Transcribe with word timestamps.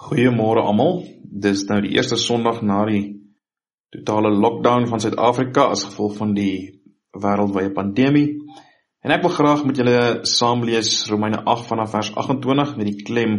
Goeiemôre 0.00 0.62
almal. 0.64 1.02
Dis 1.20 1.66
nou 1.68 1.76
die 1.84 1.90
eerste 1.92 2.16
Sondag 2.16 2.62
na 2.64 2.78
die 2.88 3.02
totale 3.92 4.30
lockdown 4.32 4.86
van 4.88 5.02
Suid-Afrika 5.02 5.66
as 5.74 5.82
gevolg 5.84 6.14
van 6.16 6.32
die 6.32 6.80
wêreldwye 7.12 7.68
pandemie. 7.76 8.38
En 9.04 9.12
ek 9.12 9.26
wil 9.26 9.34
graag 9.34 9.66
met 9.68 9.76
julle 9.76 9.98
saam 10.30 10.64
lees 10.64 10.94
Romeine 11.10 11.42
8 11.44 11.68
vanaf 11.68 11.92
vers 11.92 12.10
28 12.22 12.72
met 12.80 12.88
die 12.88 13.04
klem 13.04 13.36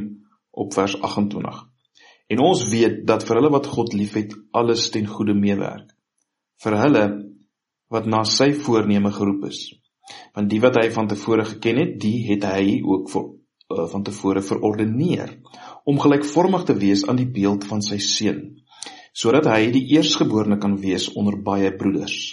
op 0.53 0.77
vers 0.77 0.93
28. 1.01 1.63
En 2.29 2.46
ons 2.46 2.63
weet 2.69 3.01
dat 3.09 3.25
vir 3.25 3.41
hulle 3.41 3.53
wat 3.57 3.71
God 3.73 3.97
liefhet, 3.97 4.37
alles 4.53 4.85
ten 4.93 5.09
goeie 5.09 5.33
meewerk. 5.33 5.89
Vir 6.62 6.78
hulle 6.83 7.05
wat 7.89 8.05
na 8.05 8.21
sy 8.21 8.51
voorneme 8.53 9.09
geroep 9.17 9.49
is. 9.49 9.65
Want 10.37 10.53
die 10.53 10.62
wat 10.62 10.78
hy 10.78 10.91
van 10.93 11.09
tevore 11.09 11.49
geken 11.55 11.81
het, 11.81 11.97
die 12.05 12.19
het 12.29 12.46
hy 12.53 12.83
ook 12.85 13.09
vir, 13.09 13.29
uh, 13.73 13.89
van 13.89 14.05
tevore 14.05 14.46
verordeneer 14.46 15.39
om 15.85 15.99
gelykvormig 15.99 16.66
te 16.67 16.75
wees 16.77 17.05
aan 17.07 17.20
die 17.20 17.29
beeld 17.29 17.66
van 17.70 17.81
sy 17.85 17.98
seun, 18.02 18.41
sodat 19.13 19.49
hy 19.52 19.72
die 19.73 19.85
eerstgeborene 19.95 20.59
kan 20.62 20.77
wees 20.81 21.09
onder 21.17 21.38
baie 21.41 21.72
broeders. 21.76 22.31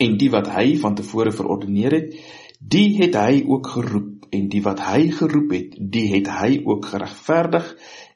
En 0.00 0.16
die 0.20 0.30
wat 0.32 0.48
hy 0.54 0.78
van 0.80 0.96
tevore 0.96 1.32
verordeneer 1.34 1.96
het, 1.96 2.14
die 2.60 2.96
het 3.00 3.16
hy 3.16 3.42
ook 3.48 3.66
geroep 3.74 4.30
en 4.32 4.48
die 4.52 4.62
wat 4.64 4.80
hy 4.86 5.10
geroep 5.12 5.52
het, 5.56 5.76
die 5.76 6.06
het 6.14 6.30
hy 6.32 6.60
ook 6.64 6.86
geregverdig 6.92 7.74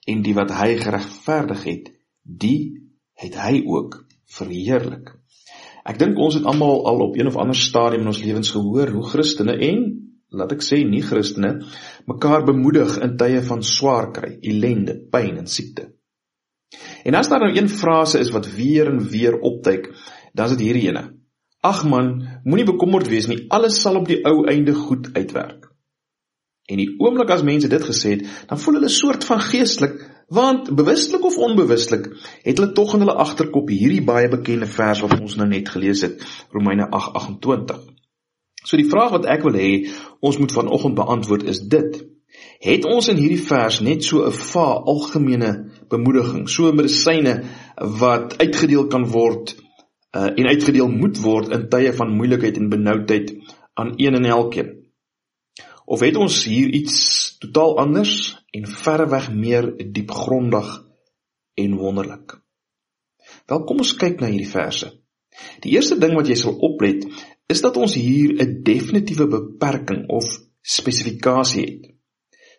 en 0.09 0.23
die 0.25 0.35
wat 0.37 0.53
hy 0.55 0.71
geregverdig 0.81 1.67
het, 1.69 1.93
die 2.23 2.59
het 3.21 3.37
hy 3.41 3.61
ook 3.67 4.05
verheerlik. 4.37 5.13
Ek 5.85 5.99
dink 6.01 6.17
ons 6.17 6.39
het 6.39 6.47
almal 6.49 6.87
al 6.89 7.03
op 7.05 7.17
een 7.19 7.29
of 7.29 7.37
ander 7.37 7.57
stadium 7.57 8.07
in 8.07 8.13
ons 8.15 8.23
lewens 8.25 8.53
gehoor 8.55 8.93
hoe 8.95 9.05
Christene 9.05 9.59
en 9.69 9.83
laat 10.35 10.55
ek 10.57 10.65
sê 10.67 10.81
nie 10.87 11.03
Christene 11.05 11.57
mekaar 12.11 12.47
bemoedig 12.47 12.99
in 13.05 13.17
tye 13.21 13.43
van 13.49 13.63
swaar 13.65 14.11
kry, 14.17 14.35
ellende, 14.43 14.97
pyn 15.13 15.39
en 15.43 15.51
siekte. 15.51 15.91
En 17.05 17.15
as 17.15 17.29
daar 17.31 17.45
nou 17.45 17.53
een 17.55 17.69
frase 17.71 18.19
is 18.19 18.33
wat 18.35 18.49
weer 18.57 18.91
en 18.91 19.03
weer 19.09 19.39
opduik, 19.39 19.93
dan 20.35 20.51
is 20.51 20.57
dit 20.57 20.67
hierdie 20.67 20.89
ene. 20.89 21.05
Ag 21.65 21.85
man, 21.89 22.17
moenie 22.45 22.67
bekommerd 22.69 23.09
wees 23.09 23.29
nie, 23.31 23.45
alles 23.55 23.79
sal 23.81 24.01
op 24.01 24.09
die 24.11 24.21
ou 24.29 24.43
einde 24.51 24.75
goed 24.77 25.13
uitwerk. 25.15 25.71
En 26.69 26.81
die 26.81 26.91
oomblik 27.01 27.31
as 27.33 27.45
mense 27.45 27.69
dit 27.69 27.85
gesê 27.85 28.17
het, 28.17 28.27
dan 28.49 28.61
voel 28.61 28.79
hulle 28.81 28.93
soort 28.93 29.25
van 29.29 29.41
geestelik, 29.45 29.99
want 30.33 30.71
bewustelik 30.77 31.25
of 31.29 31.37
onbewustelik, 31.37 32.09
het 32.45 32.59
hulle 32.59 32.73
tog 32.77 32.95
in 32.97 33.05
hulle 33.05 33.17
agterkop 33.21 33.69
hierdie 33.69 34.05
baie 34.05 34.31
bekende 34.33 34.69
vers 34.69 35.05
wat 35.05 35.19
ons 35.19 35.37
nou 35.41 35.49
net 35.49 35.69
gelees 35.69 36.05
het, 36.07 36.25
Romeine 36.57 36.89
8:28. 36.89 37.94
So 38.65 38.81
die 38.81 38.89
vraag 38.89 39.13
wat 39.19 39.29
ek 39.29 39.45
wil 39.45 39.57
hê 39.61 39.71
ons 40.25 40.41
moet 40.41 40.53
vanoggend 40.53 40.97
beantwoord 40.97 41.45
is 41.53 41.61
dit. 41.69 42.01
Het 42.65 42.87
ons 42.89 43.09
in 43.13 43.21
hierdie 43.21 43.43
vers 43.45 43.81
net 43.85 44.05
so 44.05 44.25
'n 44.25 44.33
va 44.33 44.69
algemene 44.93 45.51
bemoediging, 45.89 46.49
so 46.49 46.73
medisyne 46.73 47.45
wat 47.77 48.39
uitgedeel 48.41 48.89
kan 48.89 49.05
word 49.11 49.55
uh, 50.17 50.31
en 50.33 50.47
uitgedeel 50.47 50.89
moet 50.89 51.21
word 51.21 51.53
in 51.53 51.69
tye 51.69 51.93
van 51.93 52.17
moeilikheid 52.17 52.57
en 52.57 52.73
benoudheid 52.73 53.35
aan 53.75 53.93
een 53.97 54.15
en 54.15 54.25
elkeen? 54.25 54.73
Of 55.85 56.01
het 56.01 56.17
ons 56.17 56.45
hier 56.45 56.73
iets 56.73 57.37
totaal 57.39 57.79
anders 57.79 58.41
en 58.53 58.67
verreweg 58.67 59.29
meer 59.33 59.93
diepgrondig 59.93 60.85
en 61.55 61.77
wonderlik? 61.77 62.41
Wel 63.47 63.65
kom 63.65 63.85
ons 63.85 63.97
kyk 63.97 64.21
na 64.21 64.31
hierdie 64.33 64.49
verse. 64.49 64.89
Die 65.61 65.75
eerste 65.75 65.99
ding 66.01 66.15
wat 66.17 66.29
jy 66.31 66.37
sal 66.39 66.57
oplet 66.57 67.05
is 67.47 67.61
dat 67.61 67.77
ons 67.77 67.95
hier 67.95 68.35
'n 68.41 68.63
definitiewe 68.63 69.27
beperking 69.29 70.09
of 70.09 70.25
spesifikasie 70.63 71.65
het. 71.65 71.95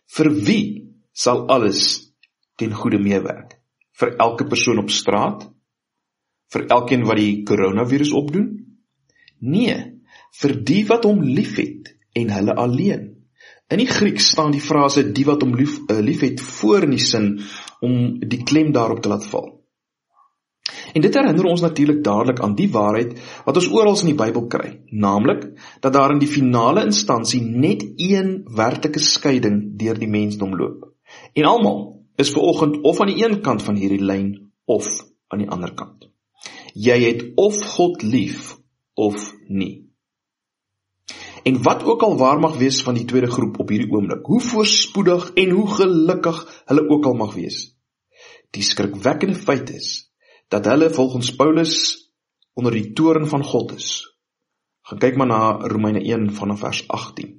Vir 0.05 0.29
wie 0.45 0.65
sal 1.11 1.47
alles 1.47 2.13
ten 2.55 2.73
goeie 2.73 2.99
meewerk? 2.99 3.57
Vir 3.97 4.15
elke 4.17 4.45
persoon 4.45 4.79
op 4.79 4.89
straat? 4.89 5.49
Vir 6.51 6.67
elkeen 6.67 7.05
wat 7.05 7.17
die 7.17 7.43
koronavirus 7.43 8.11
opdoen? 8.11 8.77
Nee, 9.39 10.01
vir 10.41 10.63
die 10.63 10.85
wat 10.85 11.03
hom 11.03 11.23
liefhet 11.23 11.95
en 12.13 12.29
hulle 12.29 12.55
alleen. 12.55 13.15
In 13.67 13.81
die 13.81 13.89
Grieks 13.89 14.29
staan 14.29 14.51
die 14.51 14.61
frase 14.61 15.11
die 15.11 15.25
wat 15.25 15.41
hom 15.41 15.55
lief, 15.55 15.79
uh, 15.89 15.99
liefhet 15.99 16.41
voor 16.41 16.83
in 16.83 16.91
die 16.91 17.01
sin 17.01 17.39
om 17.81 18.19
die 18.19 18.43
klem 18.43 18.71
daarop 18.71 19.01
te 19.01 19.09
laat 19.09 19.25
val. 19.25 19.54
En 20.95 21.03
dit 21.03 21.15
herinner 21.17 21.47
ons 21.51 21.61
natuurlik 21.61 21.97
dadelik 22.03 22.39
aan 22.39 22.53
die 22.55 22.69
waarheid 22.71 23.17
wat 23.43 23.57
ons 23.59 23.67
oral 23.67 23.97
in 23.99 24.13
die 24.13 24.19
Bybel 24.19 24.45
kry, 24.51 24.69
naamlik 24.95 25.49
dat 25.83 25.91
daar 25.93 26.13
in 26.13 26.21
die 26.21 26.31
finale 26.31 26.85
instansie 26.87 27.41
net 27.43 27.83
een 27.99 28.45
werklike 28.55 29.01
skeiding 29.03 29.57
deur 29.79 29.99
die 29.99 30.11
mensdom 30.11 30.55
loop. 30.55 30.93
En 31.35 31.49
almal 31.51 31.81
is 32.15 32.31
veraloggend 32.31 32.79
of 32.87 33.01
aan 33.01 33.11
die 33.11 33.25
een 33.25 33.41
kant 33.43 33.65
van 33.67 33.75
hierdie 33.75 33.99
lyn 33.99 34.29
of 34.71 34.87
aan 35.27 35.43
die 35.43 35.49
ander 35.51 35.75
kant. 35.75 36.07
Jy 36.73 36.97
het 37.03 37.27
of 37.35 37.59
God 37.75 38.03
lief 38.03 38.55
of 38.95 39.33
nie. 39.51 39.89
En 41.43 41.59
wat 41.67 41.83
ook 41.83 42.07
al 42.07 42.15
waar 42.17 42.39
mag 42.39 42.55
wees 42.57 42.79
van 42.87 42.95
die 42.95 43.05
tweede 43.05 43.29
groep 43.29 43.59
op 43.59 43.69
hierdie 43.69 43.91
oomblik, 43.91 44.23
hoe 44.25 44.41
voorspoedig 44.41 45.33
en 45.35 45.55
hoe 45.59 45.67
gelukkig 45.75 46.41
hulle 46.71 46.87
ook 46.87 47.05
al 47.05 47.19
mag 47.19 47.35
wees. 47.35 47.75
Die 48.55 48.63
skrikwekkende 48.63 49.35
feit 49.35 49.69
is 49.75 50.04
dat 50.53 50.65
hulle 50.65 50.89
volgens 50.93 51.35
Paulus 51.35 51.75
onder 52.53 52.71
die 52.71 52.93
toorn 52.93 53.27
van 53.27 53.43
God 53.43 53.75
is. 53.75 53.89
Gaan 54.85 55.01
kyk 55.01 55.17
maar 55.17 55.27
na 55.27 55.67
Romeine 55.67 56.03
1 56.03 56.29
vanaf 56.37 56.61
vers 56.61 56.83
18. 56.87 57.33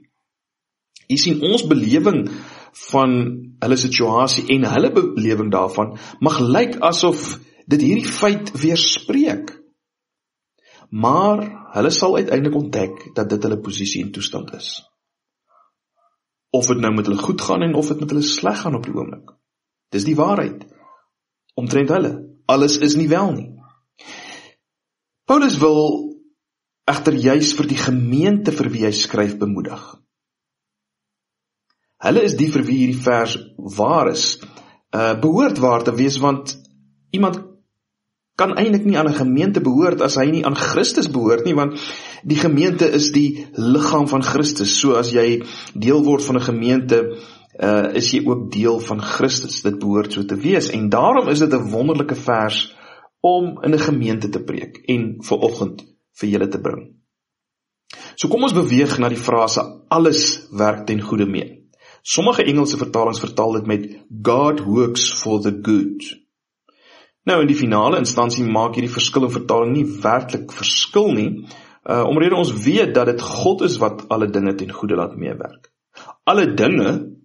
Jy 1.07 1.19
sien 1.21 1.43
ons 1.47 1.63
belewing 1.71 2.25
van 2.91 3.13
hulle 3.63 3.79
situasie 3.79 4.49
en 4.57 4.67
hulle 4.73 4.91
belewing 4.93 5.53
daarvan 5.55 5.95
mag 6.21 6.41
lyk 6.43 6.81
asof 6.85 7.37
dit 7.71 7.83
hierdie 7.83 8.11
feit 8.11 8.51
weerspreek. 8.59 9.55
Maar 10.91 11.43
hulle 11.75 11.91
sal 11.95 12.19
uiteindelik 12.19 12.59
ontdek 12.59 13.09
dat 13.15 13.31
dit 13.31 13.43
hulle 13.43 13.63
posisie 13.63 14.03
en 14.05 14.13
toestand 14.15 14.53
is. 14.59 14.83
Of 16.51 16.71
dit 16.71 16.83
nou 16.83 16.93
met 16.95 17.07
hulle 17.07 17.23
goed 17.23 17.43
gaan 17.43 17.63
en 17.63 17.75
of 17.79 17.91
dit 17.91 18.01
met 18.03 18.11
hulle 18.11 18.27
sleg 18.27 18.61
gaan 18.61 18.79
op 18.79 18.87
die 18.87 18.95
oomblik. 18.95 19.31
Dis 19.95 20.07
die 20.07 20.19
waarheid 20.19 20.67
omtrent 21.55 21.95
hulle 21.95 22.13
alles 22.47 22.79
is 22.79 22.97
nie 22.97 23.09
wel 23.09 23.33
nie. 23.33 23.49
Paulus 25.27 25.59
wil 25.59 25.81
egter 26.87 27.17
juis 27.19 27.53
vir 27.59 27.67
die 27.67 27.81
gemeente 27.81 28.55
vir 28.55 28.71
wie 28.71 28.85
hy 28.87 28.93
skryf 28.95 29.35
bemoedig. 29.41 29.83
Hulle 32.07 32.23
is 32.29 32.37
die 32.39 32.49
vir 32.53 32.63
wie 32.69 32.79
hierdie 32.85 33.03
vers 33.03 33.35
waar 33.79 34.13
is, 34.13 34.37
uh 34.95 35.15
behoort 35.19 35.59
waar 35.59 35.83
te 35.83 35.95
wees 35.97 36.21
want 36.23 36.55
iemand 37.17 37.43
kan 38.37 38.53
eintlik 38.55 38.85
nie 38.85 38.99
aan 39.01 39.09
'n 39.09 39.19
gemeente 39.19 39.61
behoort 39.61 40.03
as 40.03 40.17
hy 40.21 40.27
nie 40.31 40.45
aan 40.45 40.55
Christus 40.55 41.09
behoort 41.11 41.45
nie 41.45 41.55
want 41.55 41.81
die 42.23 42.37
gemeente 42.37 42.87
is 42.87 43.11
die 43.13 43.47
liggaam 43.57 44.07
van 44.09 44.23
Christus. 44.23 44.79
So 44.81 44.95
as 44.95 45.11
jy 45.11 45.43
deel 45.75 46.05
word 46.05 46.23
van 46.23 46.37
'n 46.37 46.49
gemeente, 46.51 47.17
uh 47.59 47.95
is 47.97 48.11
jy 48.13 48.23
ook 48.27 48.51
deel 48.53 48.81
van 48.81 49.01
Christus. 49.01 49.63
Dit 49.63 49.79
behoort 49.79 50.13
so 50.13 50.25
te 50.25 50.37
wees 50.37 50.71
en 50.71 50.89
daarom 50.89 51.29
is 51.29 51.39
dit 51.39 51.53
'n 51.53 51.71
wonderlike 51.71 52.15
vers 52.15 52.77
om 53.21 53.63
in 53.63 53.75
'n 53.75 53.87
gemeente 53.89 54.29
te 54.29 54.43
preek 54.45 54.83
en 54.87 55.17
vir 55.23 55.39
oggend 55.39 55.85
vir 56.21 56.29
julle 56.29 56.49
te 56.49 56.61
bring. 56.61 56.97
So 58.17 58.29
kom 58.29 58.43
ons 58.43 58.57
beweeg 58.57 58.99
na 58.99 59.09
die 59.09 59.21
frase 59.21 59.63
alles 59.89 60.49
werk 60.51 60.87
ten 60.87 61.01
goeie 61.01 61.27
mee. 61.27 61.69
Sommige 62.03 62.45
Engelse 62.45 62.77
vertalings 62.77 63.21
vertaal 63.21 63.53
dit 63.53 63.67
met 63.67 63.87
God 64.23 64.61
works 64.65 65.23
for 65.23 65.41
the 65.43 65.59
good. 65.63 66.27
Nou 67.27 67.41
in 67.41 67.49
die 67.51 67.59
finale 67.59 67.99
instansie 67.99 68.45
maak 68.45 68.75
hierdie 68.75 68.93
verskil 68.93 69.27
in 69.27 69.35
vertaling 69.35 69.73
nie 69.73 69.87
werklik 70.03 70.53
verskil 70.53 71.13
nie, 71.13 71.31
uh 71.91 72.05
omrede 72.07 72.39
ons 72.39 72.53
weet 72.53 72.95
dat 72.95 73.07
dit 73.07 73.23
God 73.23 73.63
is 73.67 73.79
wat 73.83 74.07
alle 74.09 74.31
dinge 74.31 74.55
ten 74.55 74.71
goeie 74.71 74.97
laat 74.99 75.17
meewerk. 75.17 75.73
Alle 76.25 76.55
dinge 76.55 77.16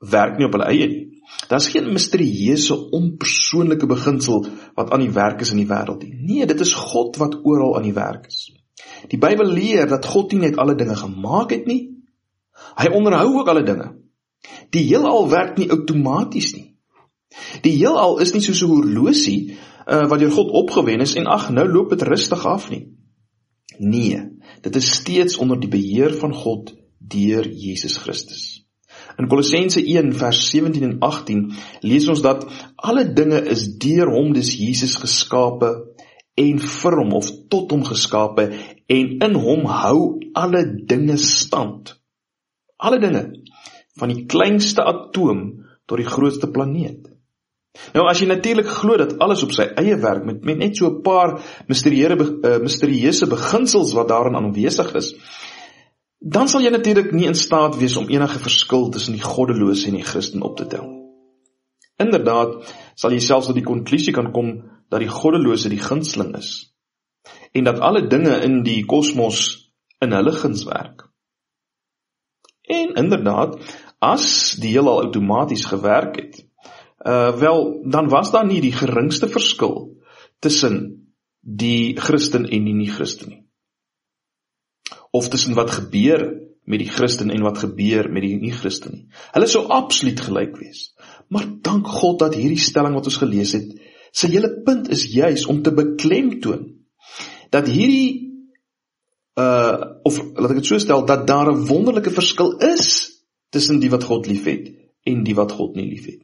werk 0.00 0.38
nie 0.38 0.46
op 0.48 0.56
hulle 0.56 0.68
eie 0.72 0.88
nie. 0.88 1.06
Daar's 1.48 1.68
geen 1.70 1.92
misterieuse 1.92 2.76
onpersoonlike 2.96 3.86
beginsel 3.86 4.46
wat 4.74 4.90
aan 4.90 5.04
die 5.04 5.12
werk 5.14 5.40
is 5.44 5.52
in 5.54 5.60
die 5.62 5.68
wêreld 5.68 6.02
nie. 6.02 6.14
Nee, 6.14 6.46
dit 6.46 6.60
is 6.60 6.72
God 6.74 7.18
wat 7.20 7.38
oral 7.44 7.76
aan 7.78 7.86
die 7.86 7.96
werk 7.96 8.26
is. 8.26 8.48
Die 9.10 9.20
Bybel 9.20 9.46
leer 9.46 9.88
dat 9.88 10.06
God 10.06 10.32
nie 10.32 10.46
net 10.46 10.58
alle 10.58 10.74
dinge 10.74 10.96
gemaak 10.96 11.52
het 11.54 11.66
nie. 11.70 11.80
Hy 12.76 12.90
onderhou 12.96 13.40
ook 13.40 13.48
alle 13.48 13.64
dinge. 13.66 13.92
Die 14.74 14.86
heelal 14.88 15.28
werk 15.30 15.58
nie 15.58 15.70
outomaties 15.70 16.54
nie. 16.56 16.66
Die 17.62 17.76
heelal 17.76 18.18
is 18.24 18.32
nie 18.34 18.42
soos 18.42 18.62
'n 18.62 18.72
horlosie 18.72 19.40
uh, 19.86 20.06
wat 20.10 20.18
deur 20.18 20.32
God 20.34 20.50
opgewen 20.62 21.00
is 21.00 21.14
en 21.14 21.26
ag, 21.30 21.50
nou 21.50 21.66
loop 21.68 21.90
dit 21.94 22.02
rustig 22.02 22.46
af 22.46 22.70
nie. 22.70 22.86
Nee, 23.78 24.20
dit 24.62 24.76
is 24.76 24.90
steeds 24.98 25.38
onder 25.38 25.60
die 25.60 25.70
beheer 25.70 26.14
van 26.14 26.34
God 26.34 26.74
deur 26.98 27.46
Jesus 27.48 27.96
Christus. 27.96 28.49
In 29.20 29.28
Kolossense 29.28 29.82
1 29.84 30.14
vers 30.16 30.40
17 30.48 30.86
en 30.86 30.96
18 31.04 31.42
lees 31.84 32.08
ons 32.08 32.22
dat 32.24 32.46
alle 32.80 33.04
dinge 33.12 33.42
is 33.52 33.66
deur 33.82 34.08
hom 34.14 34.32
dis 34.32 34.54
Jesus 34.56 34.96
geskape 34.96 35.74
en 36.40 36.60
vir 36.64 36.96
hom 37.02 37.12
of 37.18 37.28
tot 37.52 37.74
hom 37.74 37.82
geskape 37.84 38.46
en 38.96 39.10
in 39.26 39.36
hom 39.44 39.66
hou 39.68 39.98
alle 40.40 40.64
dinge 40.88 41.18
stand. 41.20 41.98
Alle 42.80 43.00
dinge 43.02 43.26
van 44.00 44.14
die 44.14 44.24
kleinste 44.30 44.86
atoom 44.88 45.42
tot 45.84 46.00
die 46.00 46.08
grootste 46.08 46.48
planeet. 46.54 47.10
Nou 47.94 48.06
as 48.10 48.22
jy 48.22 48.26
natuurlik 48.30 48.70
glo 48.72 48.96
dat 48.98 49.18
alles 49.22 49.44
op 49.44 49.52
sy 49.54 49.68
eie 49.78 49.98
werk 50.00 50.24
met, 50.26 50.40
met 50.46 50.58
net 50.58 50.80
so 50.80 50.88
'n 50.88 51.02
paar 51.04 51.36
misterieuse 51.68 52.16
uh, 52.16 52.56
misterieuse 52.62 53.28
beginsels 53.28 53.92
wat 53.94 54.08
daarin 54.08 54.36
aanwesig 54.40 54.94
is, 54.94 55.12
dan 56.20 56.48
sal 56.48 56.60
jy 56.60 56.70
natuurlik 56.70 57.12
nie 57.16 57.26
in 57.26 57.38
staat 57.38 57.78
wees 57.80 57.96
om 57.96 58.10
enige 58.12 58.38
verskil 58.38 58.90
tussen 58.92 59.16
die 59.16 59.24
goddelose 59.24 59.88
en 59.88 59.96
die 59.96 60.06
Christen 60.06 60.44
op 60.44 60.58
te 60.60 60.66
tel. 60.68 60.84
Inderdaad, 62.00 62.60
sal 62.96 63.12
jy 63.12 63.20
selfs 63.24 63.48
tot 63.48 63.56
die 63.56 63.64
konklusie 63.64 64.12
kan 64.16 64.30
kom 64.32 64.52
dat 64.92 65.00
die 65.00 65.12
goddelose 65.12 65.72
die 65.72 65.80
gunsteling 65.80 66.36
is 66.36 66.70
en 67.56 67.66
dat 67.66 67.80
alle 67.82 68.06
dinge 68.06 68.36
in 68.46 68.60
die 68.64 68.84
kosmos 68.86 69.70
in 70.00 70.14
hulle 70.14 70.32
guns 70.32 70.62
werk. 70.68 71.08
En 72.70 72.94
inderdaad, 73.00 73.56
as 73.98 74.54
die 74.60 74.70
heelal 74.76 75.02
outomaties 75.06 75.66
gewerk 75.68 76.20
het, 76.20 76.38
uh 77.00 77.32
wel 77.40 77.80
dan 77.90 78.08
was 78.12 78.30
daar 78.30 78.46
nie 78.46 78.60
die 78.60 78.76
geringste 78.76 79.28
verskil 79.28 79.96
tussen 80.38 81.14
die 81.40 81.96
Christen 81.96 82.44
en 82.44 82.64
die 82.68 82.76
nie-Christen 82.76 83.28
nie. 83.28 83.39
Of 85.10 85.28
tussen 85.28 85.54
wat 85.58 85.70
gebeur 85.70 86.28
met 86.70 86.78
die 86.78 86.90
Christen 86.90 87.30
en 87.30 87.42
wat 87.42 87.58
gebeur 87.58 88.10
met 88.12 88.22
die 88.22 88.36
nie-Christen 88.38 88.94
nie. 88.94 89.06
Hulle 89.34 89.48
sou 89.50 89.64
absoluut 89.74 90.20
gelyk 90.22 90.58
wees. 90.60 90.90
Maar 91.28 91.48
dank 91.66 91.88
God 91.88 92.20
dat 92.22 92.36
hierdie 92.38 92.60
stelling 92.60 92.94
wat 92.94 93.08
ons 93.10 93.18
gelees 93.22 93.54
het, 93.56 93.72
sy 94.12 94.30
hele 94.32 94.52
punt 94.66 94.90
is 94.90 95.06
juis 95.10 95.46
om 95.50 95.62
te 95.62 95.72
beklemtoon 95.74 96.66
dat 97.50 97.66
hierdie 97.70 98.30
uh 99.38 99.98
of 100.06 100.18
laat 100.34 100.52
ek 100.52 100.60
dit 100.60 100.68
so 100.68 100.78
stel 100.82 101.04
dat 101.06 101.26
daar 101.26 101.50
'n 101.52 101.66
wonderlike 101.66 102.10
verskil 102.10 102.56
is 102.58 103.22
tussen 103.50 103.80
die 103.80 103.90
wat 103.90 104.04
God 104.04 104.26
liefhet 104.26 104.70
en 105.06 105.24
die 105.24 105.34
wat 105.34 105.52
God 105.52 105.76
nie 105.76 105.88
liefhet. 105.88 106.22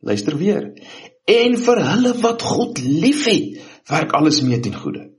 Luister 0.00 0.36
weer. 0.38 0.74
En 1.24 1.56
vir 1.56 1.82
hulle 1.82 2.12
wat 2.22 2.42
God 2.42 2.78
liefhet, 2.78 3.58
werk 3.88 4.12
alles 4.12 4.42
mee 4.42 4.60
ten 4.60 4.74
goeie. 4.74 5.15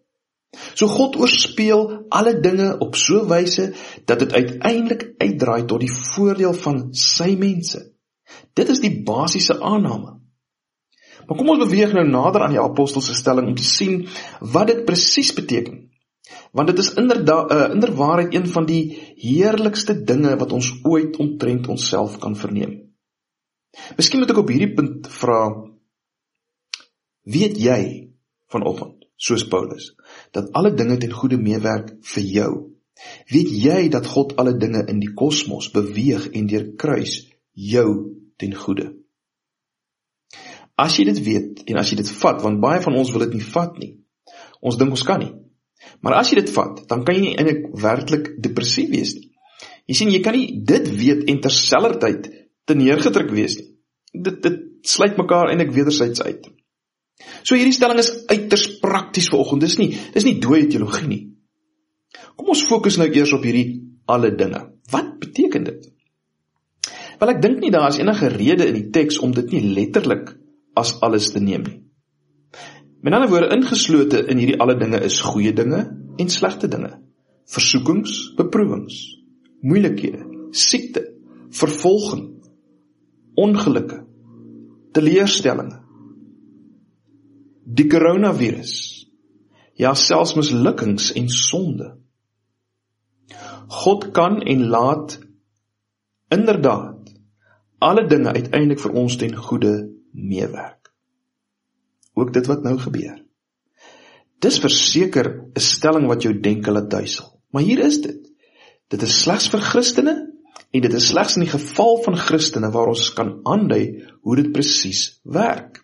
So 0.73 0.87
God 0.87 1.17
oorspeel 1.21 2.05
alle 2.09 2.39
dinge 2.39 2.77
op 2.83 2.95
so 2.95 3.23
'n 3.23 3.29
wyse 3.29 3.73
dat 4.05 4.19
dit 4.19 4.33
uiteindelik 4.33 5.13
uitdraai 5.17 5.65
tot 5.65 5.79
die 5.79 5.91
voordeel 5.91 6.53
van 6.53 6.87
sy 6.93 7.35
mense. 7.35 7.93
Dit 8.53 8.69
is 8.69 8.79
die 8.79 9.03
basiese 9.03 9.59
aanname. 9.61 10.17
Maar 11.27 11.37
kom 11.37 11.49
ons 11.49 11.63
beweeg 11.65 11.93
nou 11.93 12.07
nader 12.07 12.41
aan 12.41 12.55
die 12.55 12.61
apostel 12.61 13.01
se 13.01 13.13
stelling 13.13 13.47
om 13.47 13.55
te 13.55 13.63
sien 13.63 14.07
wat 14.39 14.67
dit 14.67 14.85
presies 14.85 15.33
beteken. 15.33 15.89
Want 16.51 16.67
dit 16.67 16.77
is 16.77 16.93
inderdaad 16.93 17.51
uh, 17.51 17.69
inderwaarheid 17.73 18.33
een 18.33 18.47
van 18.47 18.65
die 18.65 19.13
heerlikste 19.15 20.03
dinge 20.03 20.35
wat 20.37 20.51
ons 20.51 20.79
ooit 20.83 21.17
omtrent 21.17 21.67
onsself 21.67 22.17
kan 22.17 22.35
verneem. 22.35 22.87
Miskien 23.97 24.19
moet 24.19 24.31
ek 24.31 24.41
op 24.41 24.51
hierdie 24.51 24.73
punt 24.73 25.07
vra 25.19 25.41
weet 27.27 27.59
jy 27.59 27.81
vanoggend 28.47 28.96
soos 29.17 29.45
Paulus 29.49 29.91
dat 30.35 30.51
alle 30.57 30.73
dinge 30.77 30.97
ten 31.01 31.13
goeie 31.13 31.39
meewerk 31.41 31.95
vir 32.13 32.27
jou? 32.33 32.51
Weet 33.31 33.49
jy 33.63 33.79
dat 33.93 34.07
God 34.09 34.35
alle 34.41 34.55
dinge 34.57 34.83
in 34.89 35.01
die 35.01 35.13
kosmos 35.13 35.69
beweeg 35.73 36.31
en 36.33 36.47
deur 36.49 36.71
kruis 36.79 37.19
jou 37.53 37.89
ten 38.37 38.55
goeie? 38.57 38.89
As 40.77 40.97
jy 40.97 41.07
dit 41.09 41.19
weet 41.25 41.63
en 41.65 41.79
as 41.81 41.91
jy 41.91 41.99
dit 42.01 42.09
vat, 42.21 42.41
want 42.43 42.61
baie 42.61 42.81
van 42.83 42.97
ons 42.97 43.11
wil 43.13 43.25
dit 43.25 43.37
nie 43.39 43.45
vat 43.45 43.77
nie. 43.81 43.95
Ons 44.61 44.77
dink 44.77 44.93
ons 44.93 45.05
kan 45.05 45.21
nie. 45.21 45.33
Maar 46.05 46.19
as 46.19 46.31
jy 46.31 46.41
dit 46.41 46.51
vat, 46.53 46.83
dan 46.89 47.03
kan 47.05 47.17
jy 47.17 47.23
nie 47.23 47.33
eintlik 47.37 47.65
werklik 47.81 48.29
depressief 48.43 48.91
wees 48.91 49.15
nie. 49.17 49.31
Jy 49.87 49.95
sien 49.97 50.11
jy 50.11 50.21
kan 50.25 50.35
nie 50.35 50.59
dit 50.67 50.89
weet 50.99 51.25
en 51.31 51.41
terselfdertyd 51.41 52.29
te 52.67 52.75
neergedruk 52.77 53.31
wees 53.33 53.57
nie. 53.59 53.69
Dit 54.27 54.41
dit 54.43 54.63
sluit 54.87 55.17
mekaar 55.19 55.51
eintlik 55.51 55.73
wederzijds 55.75 56.21
uit. 56.23 56.49
So 57.43 57.57
hierdie 57.57 57.75
stelling 57.75 57.99
is 58.01 58.11
uiters 58.29 58.67
prakties 58.81 59.29
vanoggend. 59.33 59.65
Dis 59.65 59.77
nie 59.81 59.89
dis 60.13 60.25
nie 60.27 60.37
dooie 60.43 60.67
teologie 60.69 61.09
nie. 61.09 61.21
Kom 62.37 62.53
ons 62.53 62.65
fokus 62.69 62.99
nou 63.01 63.07
eers 63.09 63.33
op 63.35 63.45
hierdie 63.45 63.81
alle 64.07 64.31
dinge. 64.37 64.61
Wat 64.91 65.15
beteken 65.21 65.65
dit? 65.67 65.87
Wel 67.17 67.33
ek 67.33 67.41
dink 67.41 67.63
nie 67.63 67.73
daar 67.73 67.89
is 67.89 67.99
enige 68.01 68.29
rede 68.33 68.67
in 68.69 68.77
die 68.77 68.89
teks 68.93 69.17
om 69.25 69.33
dit 69.33 69.49
nie 69.55 69.63
letterlik 69.73 70.35
as 70.77 70.93
alles 71.01 71.31
te 71.33 71.41
neem 71.41 71.65
nie. 71.65 71.79
Met 73.01 73.13
ander 73.13 73.29
woorde 73.31 73.53
ingeslote 73.55 74.23
in 74.29 74.41
hierdie 74.41 74.59
alle 74.61 74.77
dinge 74.77 75.01
is 75.05 75.19
goeie 75.25 75.53
dinge 75.55 75.83
en 76.17 76.29
slegte 76.33 76.69
dinge. 76.69 76.91
Versoekings, 77.47 78.33
beproewings, 78.37 78.97
moeilikhede, 79.63 80.25
siekte, 80.51 81.05
vervolging, 81.55 82.25
ongelukke, 83.39 84.01
teleurstellings, 84.97 85.77
die 87.67 87.87
koronavirus, 87.91 88.73
ja 89.77 89.93
selfs 89.97 90.35
mislukkings 90.37 91.11
en 91.19 91.29
sonde. 91.33 91.91
God 93.83 94.11
kan 94.15 94.39
en 94.41 94.67
laat 94.71 95.17
inderdaad 96.31 97.11
alle 97.83 98.07
dinge 98.07 98.31
uiteindelik 98.33 98.79
vir 98.81 98.95
ons 99.03 99.17
ten 99.19 99.35
goeie 99.35 99.75
meewerk. 100.15 100.93
Ook 102.17 102.31
dit 102.33 102.47
wat 102.49 102.63
nou 102.65 102.77
gebeur. 102.81 103.19
Dis 104.41 104.59
verseker 104.63 105.51
'n 105.55 105.59
stelling 105.59 106.07
wat 106.07 106.23
jou 106.23 106.33
denke 106.39 106.71
laat 106.71 106.89
duisel. 106.89 107.41
Maar 107.51 107.63
hier 107.63 107.79
is 107.79 108.01
dit. 108.01 108.31
Dit 108.87 109.01
is 109.01 109.21
slegs 109.21 109.49
vir 109.49 109.59
Christene 109.59 110.27
En 110.71 110.83
dit 110.83 110.93
is 110.93 111.07
slegs 111.07 111.37
in 111.37 111.45
die 111.45 111.51
geval 111.51 112.01
van 112.03 112.17
Christene 112.19 112.71
waar 112.73 112.91
ons 112.91 113.09
kan 113.15 113.37
aandui 113.47 114.03
hoe 114.21 114.35
dit 114.39 114.51
presies 114.53 115.19
werk. 115.23 115.83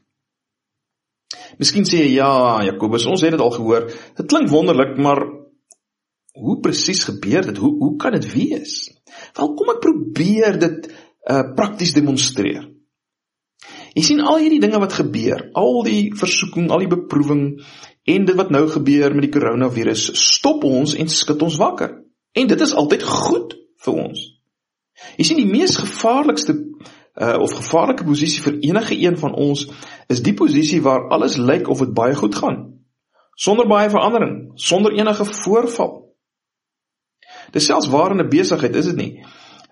Miskien 1.62 1.86
sê 1.88 2.02
jy 2.02 2.18
ja, 2.18 2.34
Jakobus, 2.68 3.06
ons 3.10 3.24
het 3.24 3.36
dit 3.36 3.44
al 3.44 3.54
gehoor. 3.54 3.88
Dit 4.18 4.30
klink 4.30 4.52
wonderlik, 4.52 4.98
maar 5.02 5.22
hoe 6.34 6.60
presies 6.66 7.04
gebeur 7.06 7.46
dit? 7.46 7.58
Hoe 7.62 7.74
hoe 7.80 7.96
kan 8.02 8.16
dit 8.18 8.26
wees? 8.34 8.78
Wel, 9.38 9.54
kom 9.58 9.74
ek 9.76 9.82
probeer 9.84 10.60
dit 10.62 10.92
uh 11.30 11.44
prakties 11.56 11.94
demonstreer. 11.96 12.66
Jy 13.94 14.04
sien 14.04 14.22
al 14.26 14.40
hierdie 14.42 14.62
dinge 14.64 14.80
wat 14.82 14.96
gebeur, 14.98 15.46
al 15.54 15.84
die 15.86 16.12
versoeking, 16.18 16.72
al 16.74 16.82
die 16.82 16.90
beproewing 16.90 17.44
en 18.10 18.26
dit 18.26 18.36
wat 18.36 18.50
nou 18.52 18.66
gebeur 18.68 19.14
met 19.14 19.28
die 19.28 19.34
koronavirus, 19.36 20.10
stop 20.18 20.66
ons 20.68 20.96
en 21.00 21.12
skud 21.12 21.46
ons 21.46 21.60
wakker. 21.62 21.94
En 22.34 22.50
dit 22.50 22.64
is 22.66 22.74
altyd 22.74 23.06
goed 23.06 23.54
vir 23.86 24.00
ons. 24.08 24.24
Jy 25.20 25.28
sien 25.28 25.40
die 25.40 25.50
mees 25.50 25.78
gevaarlikste 25.78 26.56
uh, 27.22 27.38
of 27.40 27.54
gevaarlike 27.54 28.04
posisie 28.04 28.42
vir 28.42 28.60
enige 28.70 28.98
een 28.98 29.18
van 29.18 29.34
ons 29.34 29.68
is 30.12 30.22
die 30.26 30.34
posisie 30.34 30.82
waar 30.82 31.10
alles 31.14 31.38
lyk 31.38 31.70
of 31.70 31.84
dit 31.84 31.94
baie 31.94 32.16
goed 32.16 32.36
gaan. 32.36 32.60
Sonder 33.36 33.68
baie 33.68 33.90
verandering, 33.90 34.52
sonder 34.56 34.94
enige 34.94 35.26
voorval. 35.26 36.00
Dis 37.54 37.66
selfs 37.66 37.90
waar 37.90 38.12
in 38.12 38.22
'n 38.22 38.30
besigheid, 38.30 38.76
is 38.76 38.86
dit 38.86 38.96
nie? 38.96 39.26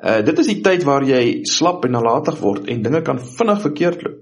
Uh 0.04 0.22
dit 0.26 0.40
is 0.40 0.48
die 0.48 0.62
tyd 0.62 0.84
waar 0.84 1.04
jy 1.04 1.44
slap 1.44 1.86
en 1.86 1.92
nalatig 1.92 2.40
word 2.40 2.68
en 2.68 2.82
dinge 2.82 3.02
kan 3.02 3.20
vinnig 3.20 3.62
verkeerd 3.62 4.04
loop. 4.04 4.22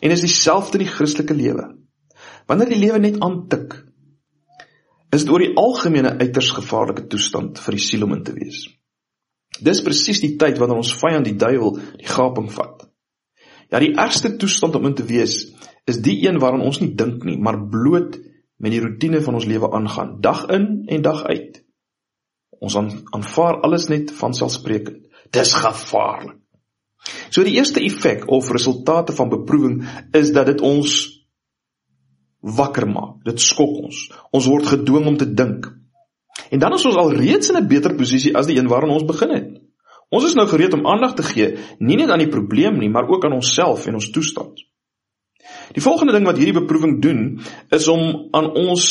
En 0.00 0.10
is 0.10 0.20
dieselfde 0.20 0.78
in 0.78 0.84
die 0.84 0.92
Christelike 0.92 1.34
lewe. 1.34 1.76
Wanneer 2.46 2.68
die 2.68 2.80
lewe 2.80 2.98
net 2.98 3.20
aantik, 3.20 3.84
is 5.12 5.24
dit 5.24 5.30
oor 5.32 5.38
die 5.38 5.56
algemene 5.56 6.18
uiters 6.18 6.50
gevaarlike 6.50 7.06
toestand 7.06 7.58
vir 7.58 7.76
die 7.76 7.84
siel 7.84 8.02
om 8.02 8.12
in 8.12 8.24
te 8.24 8.32
wees. 8.32 8.77
Dis 9.64 9.82
presies 9.84 10.20
die 10.22 10.36
tyd 10.40 10.58
wanneer 10.60 10.80
ons 10.80 10.94
vyand 11.00 11.26
die 11.28 11.36
duiwel 11.38 11.78
die 11.98 12.08
gaping 12.08 12.50
vat. 12.52 12.86
Ja, 13.68 13.80
die 13.82 13.94
ergste 13.98 14.36
toestand 14.40 14.76
om 14.78 14.88
in 14.88 14.96
te 14.96 15.06
wees 15.08 15.42
is 15.88 16.00
die 16.04 16.18
een 16.26 16.40
waarin 16.40 16.64
ons 16.64 16.80
nie 16.80 16.92
dink 16.96 17.24
nie, 17.24 17.38
maar 17.40 17.60
bloot 17.70 18.18
met 18.58 18.74
die 18.74 18.82
rotine 18.82 19.20
van 19.24 19.38
ons 19.38 19.46
lewe 19.48 19.70
aangaan, 19.72 20.18
dag 20.24 20.46
in 20.52 20.84
en 20.88 21.04
dag 21.04 21.22
uit. 21.28 21.62
Ons 22.58 22.76
aanvaar 22.76 23.60
alles 23.62 23.86
net 23.88 24.10
van 24.18 24.34
selfsprekend. 24.34 25.06
Dis 25.32 25.54
gevaarlik. 25.54 26.36
So 27.30 27.44
die 27.46 27.54
eerste 27.56 27.80
effek 27.84 28.26
of 28.32 28.50
resultate 28.50 29.14
van 29.14 29.30
beproewing 29.30 29.84
is 30.16 30.32
dat 30.34 30.48
dit 30.50 30.60
ons 30.64 30.96
wakker 32.40 32.88
maak. 32.90 33.20
Dit 33.24 33.40
skok 33.40 33.84
ons. 33.84 34.00
Ons 34.34 34.48
word 34.50 34.66
gedwing 34.72 35.06
om 35.12 35.18
te 35.20 35.28
dink. 35.28 35.68
En 36.50 36.58
dan 36.58 36.72
is 36.72 36.84
ons 36.88 36.96
al 36.96 37.12
reeds 37.12 37.50
in 37.50 37.56
'n 37.56 37.68
beter 37.68 37.94
posisie 37.94 38.36
as 38.36 38.46
die 38.46 38.56
een 38.56 38.68
waarin 38.68 38.90
ons 38.90 39.04
begin 39.04 39.30
het. 39.30 39.60
Ons 40.08 40.24
is 40.24 40.34
nou 40.34 40.46
gereed 40.48 40.72
om 40.72 40.86
aandag 40.86 41.14
te 41.14 41.22
gee, 41.22 41.58
nie 41.78 41.96
net 41.96 42.10
aan 42.10 42.18
die 42.18 42.32
probleem 42.32 42.78
nie, 42.78 42.88
maar 42.88 43.08
ook 43.08 43.24
aan 43.24 43.36
onsself 43.36 43.86
en 43.86 43.94
ons 43.94 44.10
toestand. 44.10 44.60
Die 45.72 45.82
volgende 45.82 46.12
ding 46.12 46.24
wat 46.24 46.36
hierdie 46.36 46.60
beproewing 46.60 47.02
doen, 47.02 47.40
is 47.70 47.88
om 47.88 48.28
aan 48.32 48.48
ons 48.56 48.84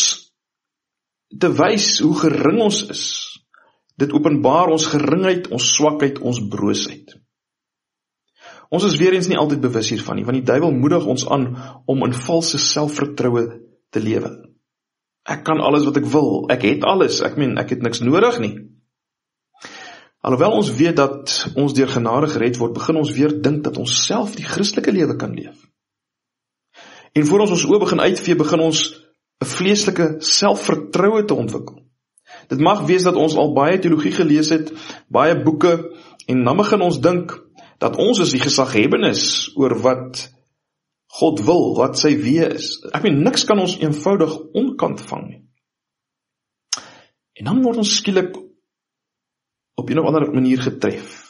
te 1.28 1.50
wys 1.54 2.00
hoe 2.00 2.16
gering 2.16 2.62
ons 2.62 2.88
is. 2.94 3.04
Dit 3.98 4.14
openbaar 4.14 4.70
ons 4.70 4.86
geringheid, 4.86 5.50
ons 5.52 5.74
swakheid, 5.74 6.20
ons 6.20 6.48
broosheid. 6.50 7.18
Ons 8.70 8.84
is 8.84 8.98
weer 9.00 9.16
eens 9.16 9.28
nie 9.28 9.40
altyd 9.40 9.62
bewus 9.64 9.90
hiervan 9.90 10.20
nie, 10.20 10.26
want 10.28 10.38
die 10.38 10.46
duiwel 10.46 10.76
moedig 10.76 11.06
ons 11.08 11.26
aan 11.32 11.50
om 11.88 12.04
in 12.06 12.14
valse 12.14 12.60
selfvertroue 12.62 13.48
te 13.90 14.04
lewe. 14.04 14.47
Ek 15.28 15.44
kan 15.44 15.60
alles 15.60 15.84
wat 15.88 15.98
ek 16.00 16.08
wil. 16.12 16.46
Ek 16.54 16.64
het 16.64 16.86
alles. 16.88 17.20
Ek 17.26 17.36
meen, 17.40 17.58
ek 17.60 17.76
het 17.76 17.84
niks 17.84 18.00
nodig 18.06 18.40
nie. 18.40 18.54
Alhoewel 20.28 20.58
ons 20.58 20.72
weet 20.76 20.98
dat 20.98 21.34
ons 21.56 21.76
deur 21.76 21.90
genade 21.92 22.30
gered 22.32 22.58
word, 22.60 22.74
begin 22.76 23.00
ons 23.00 23.12
weer 23.16 23.36
dink 23.44 23.62
dat 23.64 23.78
ons 23.80 23.94
self 24.06 24.36
die 24.36 24.48
Christelike 24.48 24.92
lewe 24.92 25.16
kan 25.20 25.36
leef. 25.36 25.60
En 27.16 27.26
voor 27.28 27.46
ons 27.46 27.54
ons 27.56 27.66
oë 27.68 27.80
begin 27.86 28.04
uitvee, 28.04 28.40
begin 28.40 28.64
ons 28.66 28.82
'n 29.42 29.46
vleeslike 29.46 30.08
selfvertroue 30.20 31.26
te 31.26 31.34
ontwikkel. 31.34 31.84
Dit 32.50 32.60
mag 32.60 32.86
wees 32.88 33.04
dat 33.04 33.16
ons 33.16 33.36
al 33.36 33.54
baie 33.54 33.80
teologie 33.80 34.12
gelees 34.12 34.50
het, 34.50 34.72
baie 35.08 35.36
boeke 35.44 35.92
en 36.28 36.44
dan 36.44 36.58
begin 36.58 36.82
ons 36.82 37.00
dink 37.00 37.38
dat 37.80 37.96
ons 37.96 38.20
is 38.20 38.32
die 38.32 38.42
gesaghebbenes 38.42 39.54
oor 39.56 39.78
wat 39.80 40.28
God 41.08 41.40
wil, 41.48 41.76
wat 41.78 41.98
sy 41.98 42.16
weë 42.20 42.50
is. 42.58 42.74
Ek 42.94 43.06
meen 43.06 43.22
niks 43.24 43.46
kan 43.48 43.60
ons 43.60 43.78
eenvoudig 43.80 44.34
onkant 44.60 45.02
vang 45.08 45.24
nie. 45.28 45.42
En 47.38 47.48
dan 47.48 47.62
word 47.64 47.80
ons 47.84 47.96
skielik 48.00 48.36
op 49.78 49.90
'n 49.90 50.00
of 50.00 50.06
ander 50.06 50.34
manier 50.34 50.62
getref. 50.62 51.24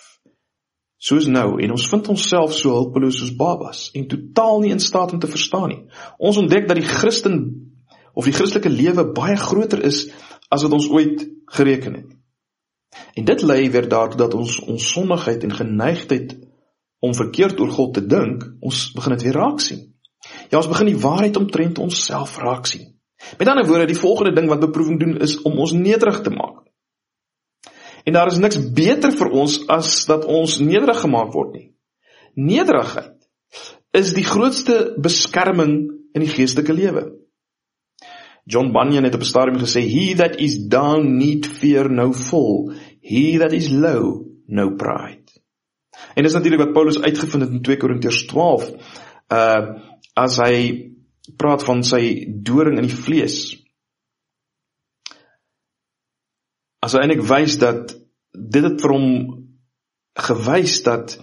Soos 0.98 1.28
nou 1.28 1.62
en 1.62 1.72
ons 1.72 1.90
vind 1.90 2.08
onsself 2.08 2.54
so 2.54 2.74
hulpeloos 2.74 3.20
soos 3.20 3.36
babas 3.36 3.92
en 3.94 4.08
totaal 4.08 4.60
nie 4.60 4.72
in 4.72 4.80
staat 4.80 5.14
om 5.14 5.20
te 5.20 5.28
verstaan 5.28 5.70
nie. 5.70 5.84
Ons 6.18 6.38
ontdek 6.38 6.68
dat 6.68 6.80
die 6.80 6.88
Christen 6.88 7.36
of 8.14 8.26
die 8.26 8.34
Christelike 8.34 8.70
lewe 8.70 9.06
baie 9.14 9.36
groter 9.38 9.84
is 9.84 10.08
as 10.50 10.64
wat 10.64 10.74
ons 10.74 10.90
ooit 10.90 11.28
gereken 11.46 11.94
het. 11.94 12.18
En 13.16 13.26
dit 13.26 13.42
lei 13.42 13.70
weer 13.70 13.90
daartoe 13.90 14.18
dat 14.18 14.34
ons 14.34 14.60
ons 14.60 14.92
sondigheid 14.94 15.44
en 15.44 15.54
geneigtheid 15.54 16.47
om 17.00 17.14
verkeerd 17.14 17.60
oor 17.60 17.72
God 17.72 17.94
te 17.94 18.06
dink, 18.06 18.44
ons 18.62 18.92
begin 18.96 19.16
dit 19.16 19.28
weer 19.28 19.38
raak 19.38 19.62
sien. 19.62 19.84
Ja, 20.50 20.58
ons 20.60 20.70
begin 20.70 20.90
die 20.90 21.00
waarheid 21.00 21.38
omtrent 21.38 21.80
onsself 21.80 22.38
raak 22.42 22.68
sien. 22.68 22.94
Met 23.40 23.50
ander 23.50 23.66
woorde, 23.68 23.90
die 23.90 23.98
volgende 23.98 24.34
ding 24.38 24.50
wat 24.50 24.62
beproewing 24.62 25.00
doen 25.02 25.18
is 25.22 25.38
om 25.42 25.58
ons 25.60 25.74
nederig 25.74 26.22
te 26.26 26.34
maak. 26.34 26.66
En 28.08 28.16
daar 28.16 28.32
is 28.32 28.40
niks 28.40 28.60
beter 28.74 29.12
vir 29.12 29.34
ons 29.36 29.60
as 29.74 30.06
dat 30.08 30.26
ons 30.26 30.60
nederig 30.64 31.02
gemaak 31.04 31.34
word 31.36 31.54
nie. 31.58 31.68
Nederigheid 32.38 33.18
is 33.98 34.14
die 34.16 34.26
grootste 34.26 34.94
beskerming 35.02 35.74
in 36.16 36.24
die 36.24 36.32
geestelike 36.32 36.76
lewe. 36.76 37.08
John 38.48 38.72
Bunyan 38.72 39.04
het 39.04 39.16
op 39.16 39.26
'n 39.26 39.34
stadium 39.34 39.60
gesê 39.60 39.82
he 39.84 40.16
that 40.16 40.40
is 40.40 40.56
down 40.70 41.18
need 41.18 41.46
fear 41.46 41.90
no 41.92 42.14
fall 42.14 42.72
he 43.02 43.38
that 43.38 43.52
is 43.52 43.70
low 43.70 44.24
no 44.48 44.70
pride. 44.76 45.27
En 46.16 46.24
dis 46.24 46.34
natuurlik 46.34 46.66
wat 46.66 46.74
Paulus 46.74 47.02
uitgevind 47.02 47.44
het 47.44 47.54
in 47.54 47.64
2 47.66 47.78
Korintiërs 47.78 48.26
12 48.32 48.72
uh 49.34 49.62
as 50.18 50.40
hy 50.42 50.56
praat 51.38 51.62
van 51.62 51.84
sy 51.86 52.26
doring 52.42 52.80
in 52.80 52.88
die 52.88 52.96
vlees. 53.06 53.36
As 56.82 56.96
hy 56.96 57.04
eintlik 57.04 57.22
wys 57.28 57.60
dat 57.62 57.94
dit 58.34 58.66
het 58.66 58.82
vir 58.82 58.94
hom 58.96 59.12
gewys 60.18 60.80
dat 60.88 61.18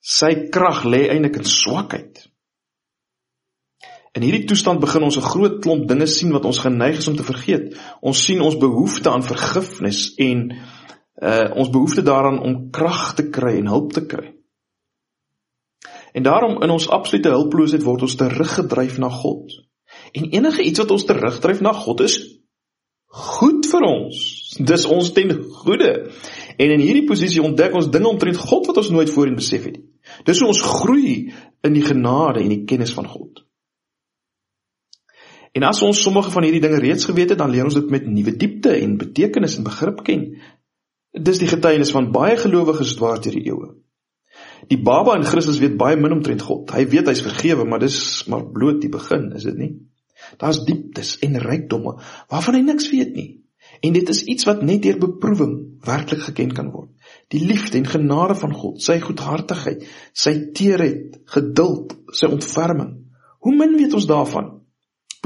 sy 0.00 0.32
krag 0.54 0.86
lê 0.88 1.02
eintlik 1.10 1.36
in 1.42 1.50
swakheid. 1.50 2.22
In 4.16 4.24
hierdie 4.24 4.46
toestand 4.48 4.80
begin 4.80 5.04
ons 5.04 5.18
'n 5.18 5.28
groot 5.28 5.60
klomp 5.60 5.88
dinge 5.88 6.06
sien 6.06 6.32
wat 6.32 6.46
ons 6.48 6.62
geneig 6.64 6.98
is 6.98 7.08
om 7.08 7.16
te 7.16 7.26
vergeet. 7.26 7.76
Ons 8.00 8.24
sien 8.24 8.40
ons 8.40 8.56
behoefte 8.56 9.10
aan 9.10 9.22
vergifnis 9.22 10.14
en 10.16 10.56
uh 11.22 11.50
ons 11.56 11.70
behoefte 11.72 12.02
daaraan 12.02 12.40
om 12.44 12.70
krag 12.70 13.14
te 13.14 13.28
kry 13.32 13.56
en 13.60 13.70
hulp 13.72 13.92
te 13.92 14.04
kry. 14.06 14.34
En 16.12 16.22
daarom 16.22 16.62
in 16.62 16.70
ons 16.70 16.88
absolute 16.88 17.28
hulpeloosheid 17.32 17.84
word 17.84 18.02
ons 18.02 18.16
teruggedryf 18.16 18.98
na 18.98 19.08
God. 19.12 19.52
En 20.12 20.28
enige 20.32 20.64
iets 20.64 20.80
wat 20.80 20.90
ons 20.90 21.04
terugdryf 21.04 21.60
na 21.60 21.72
God 21.72 22.00
is 22.00 22.18
goed 23.16 23.66
vir 23.70 23.84
ons. 23.88 24.20
Dis 24.60 24.86
ons 24.92 25.12
ten 25.16 25.32
goeie. 25.62 25.92
En 26.56 26.72
in 26.72 26.82
hierdie 26.84 27.06
posisie 27.08 27.44
ontdek 27.44 27.76
ons 27.76 27.90
dinge 27.92 28.08
omtrent 28.08 28.40
God 28.40 28.68
wat 28.70 28.80
ons 28.82 28.92
nooit 28.92 29.12
voorheen 29.12 29.36
besef 29.38 29.68
het 29.68 29.76
nie. 29.76 29.84
Dis 30.24 30.40
hoe 30.40 30.52
ons 30.52 30.62
groei 30.62 31.32
in 31.66 31.74
die 31.74 31.84
genade 31.84 32.40
en 32.44 32.52
die 32.52 32.64
kennis 32.68 32.94
van 32.94 33.08
God. 33.10 33.42
En 35.56 35.64
as 35.64 35.80
ons 35.82 36.00
sommige 36.04 36.30
van 36.30 36.44
hierdie 36.44 36.60
dinge 36.60 36.78
reeds 36.82 37.08
geweet 37.08 37.32
het, 37.32 37.40
dan 37.40 37.50
leer 37.50 37.64
ons 37.64 37.78
dit 37.78 37.88
met 37.90 38.04
nuwe 38.06 38.34
diepte 38.36 38.74
en 38.76 38.98
betekenis 39.00 39.56
en 39.56 39.64
begrip 39.66 40.02
ken. 40.04 40.26
Dis 41.16 41.40
die 41.40 41.48
getuienis 41.48 41.92
van 41.94 42.10
baie 42.12 42.36
gelowiges 42.40 42.96
dwars 42.98 43.22
deur 43.24 43.36
die 43.36 43.46
eeue. 43.48 43.72
Die 44.70 44.78
baba 44.82 45.14
in 45.16 45.26
Christus 45.26 45.60
weet 45.62 45.78
baie 45.80 45.96
min 45.96 46.16
omtrent 46.16 46.44
God. 46.44 46.72
Hy 46.74 46.84
weet 46.92 47.08
hy's 47.10 47.24
vergewe, 47.24 47.64
maar 47.68 47.80
dis 47.82 47.98
maar 48.30 48.44
bloot 48.52 48.82
die 48.82 48.92
begin, 48.92 49.30
is 49.36 49.46
dit 49.48 49.56
nie? 49.56 49.72
Daar's 50.40 50.62
dieptes 50.66 51.16
en 51.24 51.38
rykdomme 51.40 51.98
waarvan 52.32 52.58
hy 52.58 52.62
niks 52.66 52.90
weet 52.92 53.14
nie. 53.16 53.28
En 53.84 53.92
dit 53.92 54.08
is 54.08 54.22
iets 54.24 54.46
wat 54.48 54.62
net 54.64 54.82
deur 54.84 54.98
beproewing 55.02 55.54
werklik 55.84 56.22
geken 56.28 56.52
kan 56.56 56.70
word. 56.72 56.90
Die 57.32 57.42
liefde 57.44 57.78
en 57.78 57.88
genade 57.88 58.36
van 58.38 58.54
God, 58.56 58.80
sy 58.82 58.96
goedhartigheid, 59.02 59.84
sy 60.16 60.34
teerheid, 60.56 61.18
geduld, 61.34 61.92
sy 62.16 62.30
ontferming. 62.32 62.94
Hoe 63.44 63.54
min 63.54 63.76
weet 63.76 63.94
ons 63.94 64.08
daarvan? 64.08 64.56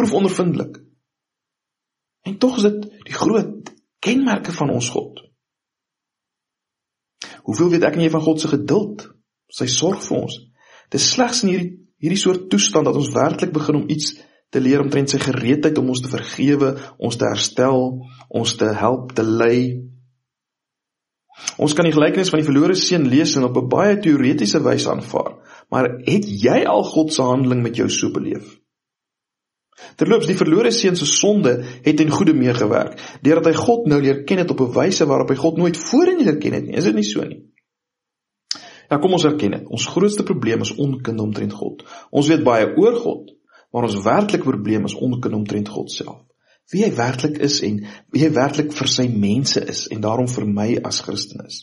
proef 0.01 0.13
ondervindelik. 0.13 0.81
En 2.23 2.39
tog 2.39 2.57
is 2.57 2.63
dit 2.63 2.87
die 3.05 3.17
groot 3.17 3.73
kenmerke 4.01 4.53
van 4.53 4.71
ons 4.73 4.89
God. 4.89 5.21
Hoeveel 7.45 7.71
weet 7.71 7.85
ek 7.89 7.97
jy 7.97 8.11
van 8.11 8.25
God 8.25 8.41
se 8.41 8.49
geduld, 8.49 9.09
sy 9.51 9.67
sorg 9.67 10.03
vir 10.07 10.23
ons? 10.23 10.37
Dit 10.91 11.01
is 11.01 11.13
slegs 11.13 11.45
in 11.45 11.53
hierdie 11.53 11.81
hierdie 12.01 12.21
soort 12.21 12.49
toestand 12.49 12.89
dat 12.89 12.97
ons 12.97 13.13
werklik 13.13 13.53
begin 13.53 13.83
om 13.83 13.89
iets 13.93 14.15
te 14.51 14.61
leer 14.63 14.83
omtrent 14.83 15.13
sy 15.13 15.21
gereedheid 15.23 15.79
om 15.79 15.93
ons 15.93 16.01
te 16.03 16.11
vergewe, 16.11 16.73
ons 16.99 17.19
te 17.21 17.29
herstel, 17.29 17.91
ons 18.29 18.55
te 18.59 18.71
help, 18.81 19.13
te 19.15 19.25
lei. 19.27 19.61
Ons 21.61 21.77
kan 21.77 21.87
die 21.87 21.95
gelykenis 21.95 22.33
van 22.33 22.43
die 22.43 22.49
verlore 22.49 22.77
seun 22.77 23.07
lees 23.09 23.37
en 23.37 23.47
op 23.47 23.57
'n 23.57 23.69
baie 23.69 24.01
teoretiese 24.01 24.63
wyse 24.65 24.91
aanvaar, 24.91 25.37
maar 25.71 25.91
het 26.07 26.25
jy 26.27 26.65
al 26.65 26.85
God 26.85 27.13
se 27.13 27.23
handeling 27.23 27.63
met 27.63 27.77
jou 27.77 27.89
so 27.89 28.11
beleef? 28.11 28.60
Terloops, 29.97 30.29
die 30.31 30.37
verlore 30.39 30.71
seun 30.75 30.97
se 30.97 31.07
sonde 31.09 31.55
het 31.85 31.97
ten 31.97 32.11
goeie 32.11 32.35
meegewerk 32.37 32.99
deurdat 33.25 33.51
hy 33.51 33.55
God 33.59 33.87
nou 33.91 34.01
leer 34.01 34.25
ken 34.29 34.43
het 34.43 34.51
op 34.51 34.61
'n 34.61 34.73
wyse 34.75 35.07
waarop 35.07 35.31
hy 35.31 35.37
God 35.37 35.59
nooit 35.59 35.77
voorheen 35.77 36.25
leer 36.25 36.39
ken 36.39 36.53
het 36.53 36.67
nie. 36.67 36.77
Is 36.77 36.85
dit 36.85 36.95
nie 36.95 37.05
so 37.05 37.25
nie? 37.25 37.43
Ja, 38.91 38.99
kom 38.99 39.13
ons 39.13 39.25
erken 39.25 39.51
dit. 39.51 39.67
Ons 39.71 39.87
grootste 39.87 40.25
probleem 40.27 40.61
is 40.61 40.75
onkunde 40.75 41.23
omtrent 41.23 41.53
God. 41.53 41.85
Ons 42.11 42.29
weet 42.29 42.43
baie 42.43 42.67
oor 42.77 42.97
God, 42.99 43.31
maar 43.71 43.87
ons 43.87 44.03
werklike 44.03 44.43
probleem 44.43 44.85
is 44.85 44.95
onkunde 44.95 45.37
omtrent 45.37 45.69
God 45.69 45.91
self. 45.91 46.25
Wie 46.71 46.83
hy 46.85 46.91
werklik 46.95 47.39
is 47.39 47.61
en 47.67 47.85
wie 48.11 48.23
hy 48.25 48.31
werklik 48.35 48.73
vir 48.75 48.89
sy 48.91 49.07
mense 49.09 49.63
is 49.63 49.87
en 49.91 50.03
daarom 50.03 50.29
vir 50.31 50.47
my 50.47 50.69
as 50.87 51.01
Christen 51.07 51.47
is. 51.47 51.63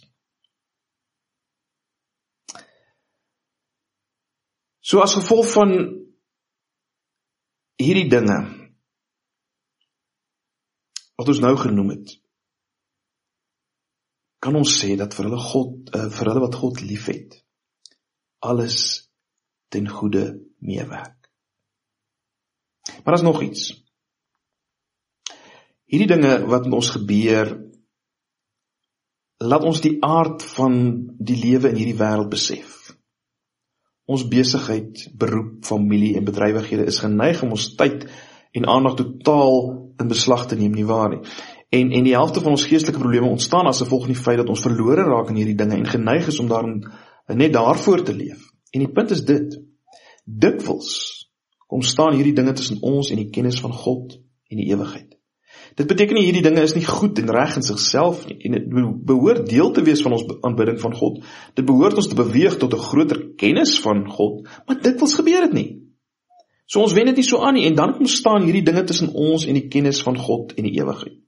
So 4.87 5.03
as 5.03 5.17
gevolg 5.19 5.49
van 5.51 5.73
hierdie 7.81 8.07
dinge 8.09 8.37
wat 11.17 11.29
ons 11.33 11.41
nou 11.43 11.53
genoem 11.57 11.93
het 11.95 12.15
kan 14.41 14.55
ons 14.57 14.77
sê 14.79 14.95
dat 14.99 15.15
vir 15.17 15.29
hulle 15.29 15.41
God 15.41 15.91
uh, 15.93 16.07
vir 16.13 16.31
hulle 16.31 16.45
wat 16.45 16.57
God 16.61 16.81
liefhet 16.85 17.39
alles 18.47 18.77
ten 19.73 19.89
goeie 19.89 20.37
meewerk. 20.63 21.27
Maar 23.03 23.15
daar's 23.15 23.25
nog 23.25 23.41
iets. 23.41 23.71
Hierdie 25.87 26.07
dinge 26.07 26.45
wat 26.47 26.65
met 26.65 26.77
ons 26.77 26.91
gebeur 26.95 27.51
laat 29.43 29.65
ons 29.67 29.81
die 29.83 29.97
aard 30.03 30.43
van 30.55 30.77
die 31.19 31.37
lewe 31.39 31.71
in 31.71 31.81
hierdie 31.81 31.99
wêreld 31.99 32.31
besef. 32.31 32.76
Ons 34.07 34.23
besigheid, 34.31 35.03
beroep, 35.19 35.65
familie 35.67 36.15
en 36.15 36.25
bedrywighede 36.27 36.87
is 36.87 37.01
geneig 37.03 37.41
om 37.43 37.51
ons 37.57 37.73
tyd 37.75 38.05
en 38.55 38.67
aandag 38.71 38.95
totaal 39.01 39.57
in 39.99 40.07
beslag 40.07 40.45
te 40.47 40.55
neem, 40.55 40.75
nie 40.77 40.87
waar 40.87 41.11
nie? 41.11 41.19
En 41.75 41.91
en 41.91 42.05
die 42.07 42.15
helfte 42.15 42.39
van 42.39 42.55
ons 42.55 42.65
geestelike 42.69 43.01
probleme 43.01 43.27
ontstaan 43.27 43.67
as 43.67 43.81
gevolg 43.83 44.05
van 44.05 44.13
die 44.13 44.21
feit 44.21 44.39
dat 44.39 44.49
ons 44.53 44.63
verlore 44.63 45.03
raak 45.03 45.33
in 45.33 45.41
hierdie 45.41 45.57
dinge 45.59 45.75
en 45.75 45.89
geneig 45.91 46.29
is 46.31 46.39
om 46.39 46.47
daarin 46.47 46.79
net 47.35 47.53
daarvoor 47.53 48.05
te 48.07 48.15
leef. 48.15 48.45
En 48.71 48.85
die 48.85 48.93
punt 48.93 49.11
is 49.11 49.25
dit: 49.27 49.57
dikwels 50.23 50.93
kom 51.67 51.83
staan 51.83 52.15
hierdie 52.15 52.35
dinge 52.35 52.55
tussen 52.55 52.79
ons 52.81 53.11
en 53.11 53.19
die 53.19 53.29
kennis 53.29 53.59
van 53.59 53.75
God 53.75 54.15
en 54.47 54.61
die 54.61 54.69
ewigheid. 54.71 55.16
Dit 55.77 55.85
beteken 55.85 56.17
nie 56.17 56.25
hierdie 56.25 56.41
dinge 56.41 56.63
is 56.65 56.73
nie 56.73 56.85
goed 56.85 57.19
en 57.21 57.29
reg 57.29 57.59
in 57.59 57.65
sigself 57.65 58.23
nie 58.25 58.39
en 58.47 58.55
dit 58.57 58.69
behoort 59.05 59.43
deel 59.49 59.69
te 59.75 59.83
wees 59.85 60.01
van 60.01 60.15
ons 60.17 60.23
aanbidding 60.47 60.79
van 60.81 60.95
God. 60.97 61.19
Dit 61.59 61.67
behoort 61.69 61.99
ons 62.01 62.09
te 62.09 62.17
beweeg 62.17 62.57
tot 62.57 62.73
'n 62.73 62.85
groter 62.87 63.19
kennis 63.37 63.77
van 63.83 64.07
God, 64.09 64.47
maar 64.65 64.81
dit 64.81 64.97
wels 64.99 65.13
gebeur 65.13 65.45
dit 65.45 65.53
nie. 65.53 65.69
So 66.65 66.81
ons 66.81 66.93
wen 66.93 67.05
dit 67.05 67.15
nie 67.15 67.23
so 67.23 67.37
aan 67.39 67.53
nie 67.53 67.67
en 67.67 67.75
dan 67.75 67.93
kom 67.93 68.07
staan 68.07 68.43
hierdie 68.43 68.63
dinge 68.63 68.83
tussen 68.83 69.13
ons 69.13 69.45
en 69.45 69.53
die 69.53 69.67
kennis 69.67 70.01
van 70.01 70.17
God 70.17 70.53
en 70.57 70.63
die 70.63 70.81
ewigheid. 70.81 71.19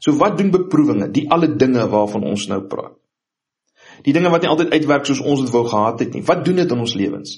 So 0.00 0.12
wat 0.12 0.38
doen 0.38 0.50
beproewinge, 0.50 1.10
die 1.10 1.26
alle 1.30 1.56
dinge 1.56 1.88
waarvan 1.88 2.24
ons 2.24 2.46
nou 2.48 2.62
praat? 2.62 2.96
Die 4.04 4.12
dinge 4.12 4.30
wat 4.30 4.42
nie 4.42 4.50
altyd 4.50 4.72
uitwerk 4.72 5.06
soos 5.06 5.20
ons 5.20 5.40
dit 5.40 5.50
wou 5.50 5.66
gehad 5.66 6.00
het 6.00 6.14
nie. 6.14 6.22
Wat 6.22 6.44
doen 6.44 6.56
dit 6.56 6.72
in 6.72 6.78
ons 6.78 6.94
lewens? 6.94 7.36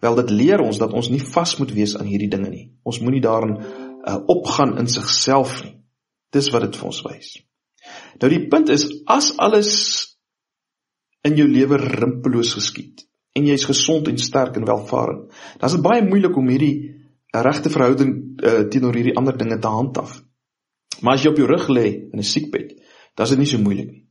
Wel 0.00 0.14
dit 0.20 0.30
leer 0.30 0.60
ons 0.60 0.78
dat 0.78 0.92
ons 0.92 1.08
nie 1.08 1.22
vas 1.22 1.56
moet 1.58 1.72
wees 1.72 1.96
aan 1.96 2.08
hierdie 2.08 2.28
dinge 2.32 2.50
nie. 2.50 2.64
Ons 2.84 3.00
moenie 3.00 3.22
daarin 3.24 3.56
uh, 4.06 4.18
opgaan 4.32 4.76
in 4.78 4.88
sigself 4.90 5.62
nie. 5.64 5.74
Dis 6.34 6.50
wat 6.54 6.66
dit 6.66 6.78
vir 6.78 6.88
ons 6.90 7.02
wys. 7.06 7.32
Nou 8.20 8.30
die 8.32 8.44
punt 8.50 8.70
is 8.72 8.86
as 9.06 9.32
alles 9.42 9.72
in 11.26 11.36
jou 11.38 11.46
lewe 11.48 11.78
rimpeloos 11.80 12.54
geskied 12.56 13.04
en 13.36 13.46
jy 13.46 13.56
is 13.58 13.66
gesond 13.68 14.08
en 14.08 14.18
sterk 14.20 14.56
en 14.56 14.64
welvarend, 14.64 15.26
dan 15.60 15.68
is 15.68 15.74
dit 15.76 15.84
baie 15.84 16.04
moeilik 16.06 16.36
om 16.40 16.46
hierdie 16.48 16.76
eh, 16.86 17.42
regte 17.44 17.68
verhouding 17.68 18.14
uh, 18.40 18.62
teenoor 18.72 18.96
hierdie 18.96 19.12
ander 19.20 19.36
dinge 19.36 19.58
te 19.60 19.68
handhaaf. 19.68 20.14
Maar 21.04 21.18
as 21.18 21.26
jy 21.26 21.32
op 21.34 21.40
jou 21.42 21.48
rug 21.50 21.66
lê 21.68 21.84
in 22.14 22.22
'n 22.22 22.24
siekbed, 22.24 22.70
dan 23.14 23.28
is 23.28 23.34
dit 23.34 23.42
nie 23.42 23.50
so 23.50 23.60
moeilik 23.60 23.90
nie. 23.90 24.06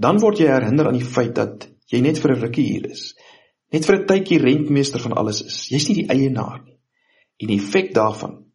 Dan 0.00 0.20
word 0.22 0.40
jy 0.40 0.48
herinner 0.48 0.88
aan 0.88 0.96
die 0.96 1.04
feit 1.04 1.34
dat 1.36 1.68
jy 1.92 2.00
net 2.00 2.18
vir 2.18 2.32
'n 2.32 2.40
rukkie 2.40 2.64
hier 2.64 2.86
is. 2.90 3.14
Net 3.72 3.84
vir 3.84 3.96
'n 3.98 4.06
tydjie 4.06 4.38
rentmeester 4.38 5.00
van 5.00 5.12
alles 5.12 5.42
is. 5.44 5.68
Jy's 5.68 5.88
nie 5.88 6.02
die 6.02 6.08
eienaar 6.08 6.64
nie. 6.64 6.78
En 7.40 7.48
die 7.48 7.60
effek 7.60 7.92
daarvan 7.92 8.49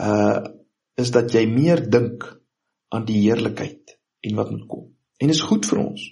uh 0.00 0.52
is 0.96 1.10
dat 1.12 1.28
jy 1.28 1.42
meer 1.44 1.82
dink 1.92 2.22
aan 2.88 3.04
die 3.04 3.18
heerlikheid 3.26 3.98
en 4.24 4.38
wat 4.38 4.50
moet 4.50 4.62
kom. 4.64 4.86
En 5.20 5.28
is 5.28 5.42
goed 5.44 5.66
vir 5.68 5.82
ons. 5.82 6.06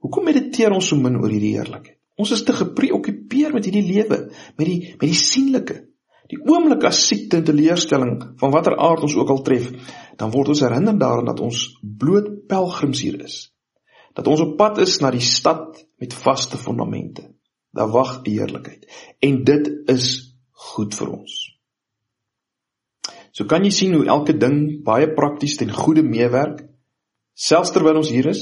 Hoekom 0.00 0.24
mediteer 0.24 0.72
ons 0.72 0.88
so 0.88 0.96
min 0.96 1.18
oor 1.20 1.28
hierdie 1.28 1.52
heerlikheid? 1.58 1.98
Ons 2.18 2.32
is 2.34 2.42
te 2.48 2.54
gepreokkupeer 2.56 3.52
met 3.54 3.68
hierdie 3.68 3.84
lewe, 3.84 4.18
met 4.56 4.66
die 4.66 4.78
met 4.94 5.04
die 5.04 5.18
sienlike. 5.20 5.82
Die 6.28 6.40
oomblik 6.44 6.84
as 6.84 7.00
siekte 7.08 7.38
en 7.38 7.46
teleurstelling 7.48 8.16
van 8.40 8.52
watter 8.52 8.76
aard 8.76 9.04
ons 9.06 9.16
ook 9.16 9.30
al 9.32 9.44
tref, 9.46 9.68
dan 10.20 10.32
word 10.34 10.52
ons 10.52 10.64
herinner 10.64 10.96
daaraan 11.00 11.30
dat 11.30 11.40
ons 11.44 11.62
bloot 11.80 12.28
pelgrims 12.50 13.00
hier 13.04 13.20
is. 13.24 13.38
Dat 14.16 14.28
ons 14.28 14.42
op 14.44 14.56
pad 14.58 14.80
is 14.84 14.98
na 15.00 15.12
die 15.14 15.24
stad 15.24 15.78
met 16.00 16.16
vaste 16.16 16.60
fondamente. 16.60 17.30
Daar 17.72 17.92
wag 17.94 18.18
die 18.26 18.38
heerlikheid. 18.40 18.88
En 19.24 19.44
dit 19.44 19.70
is 19.88 20.10
goed 20.72 20.96
vir 20.98 21.14
ons. 21.20 21.38
So 23.38 23.46
kan 23.46 23.62
jy 23.62 23.70
sien 23.70 23.92
hoe 23.94 24.08
elke 24.10 24.34
ding 24.34 24.80
baie 24.82 25.06
prakties 25.14 25.60
ten 25.60 25.70
goeie 25.70 26.02
meewerk 26.02 26.64
selfs 27.38 27.70
terwyl 27.70 28.00
ons 28.00 28.10
hier 28.10 28.26
is. 28.32 28.40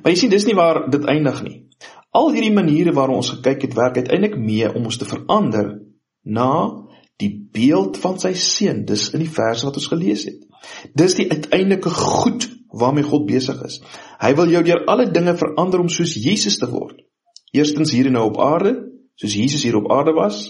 Maar 0.00 0.14
jy 0.14 0.22
sien 0.22 0.32
dis 0.32 0.46
nie 0.48 0.56
waar 0.56 0.86
dit 0.88 1.04
eindig 1.10 1.42
nie. 1.44 1.58
Al 2.16 2.30
hierdie 2.32 2.54
maniere 2.54 2.94
waarop 2.96 3.20
ons 3.20 3.34
gekyk 3.34 3.66
het 3.66 3.76
werk 3.76 4.00
uiteindelik 4.00 4.38
mee 4.40 4.70
om 4.70 4.88
ons 4.88 4.96
te 4.96 5.08
verander 5.08 5.74
na 6.24 6.48
die 7.20 7.28
beeld 7.52 7.98
van 8.00 8.16
sy 8.22 8.32
seun. 8.40 8.86
Dis 8.88 9.10
in 9.12 9.20
die 9.20 9.28
verse 9.30 9.68
wat 9.68 9.76
ons 9.76 9.90
gelees 9.92 10.24
het. 10.30 10.40
Dis 10.96 11.18
die 11.20 11.28
uiteindelike 11.28 11.92
goed 11.92 12.48
waarmee 12.72 13.04
God 13.04 13.28
besig 13.28 13.60
is. 13.68 13.82
Hy 14.22 14.32
wil 14.38 14.48
jou 14.54 14.64
deur 14.64 14.86
alle 14.88 15.10
dinge 15.12 15.36
verander 15.36 15.84
om 15.84 15.92
soos 15.92 16.16
Jesus 16.16 16.56
te 16.62 16.70
word. 16.72 17.04
Eerstens 17.52 17.92
hier 17.92 18.08
en 18.08 18.16
nou 18.16 18.30
op 18.32 18.40
aarde, 18.40 18.78
soos 19.20 19.36
Jesus 19.36 19.62
hier 19.68 19.76
op 19.76 19.92
aarde 19.92 20.16
was, 20.16 20.46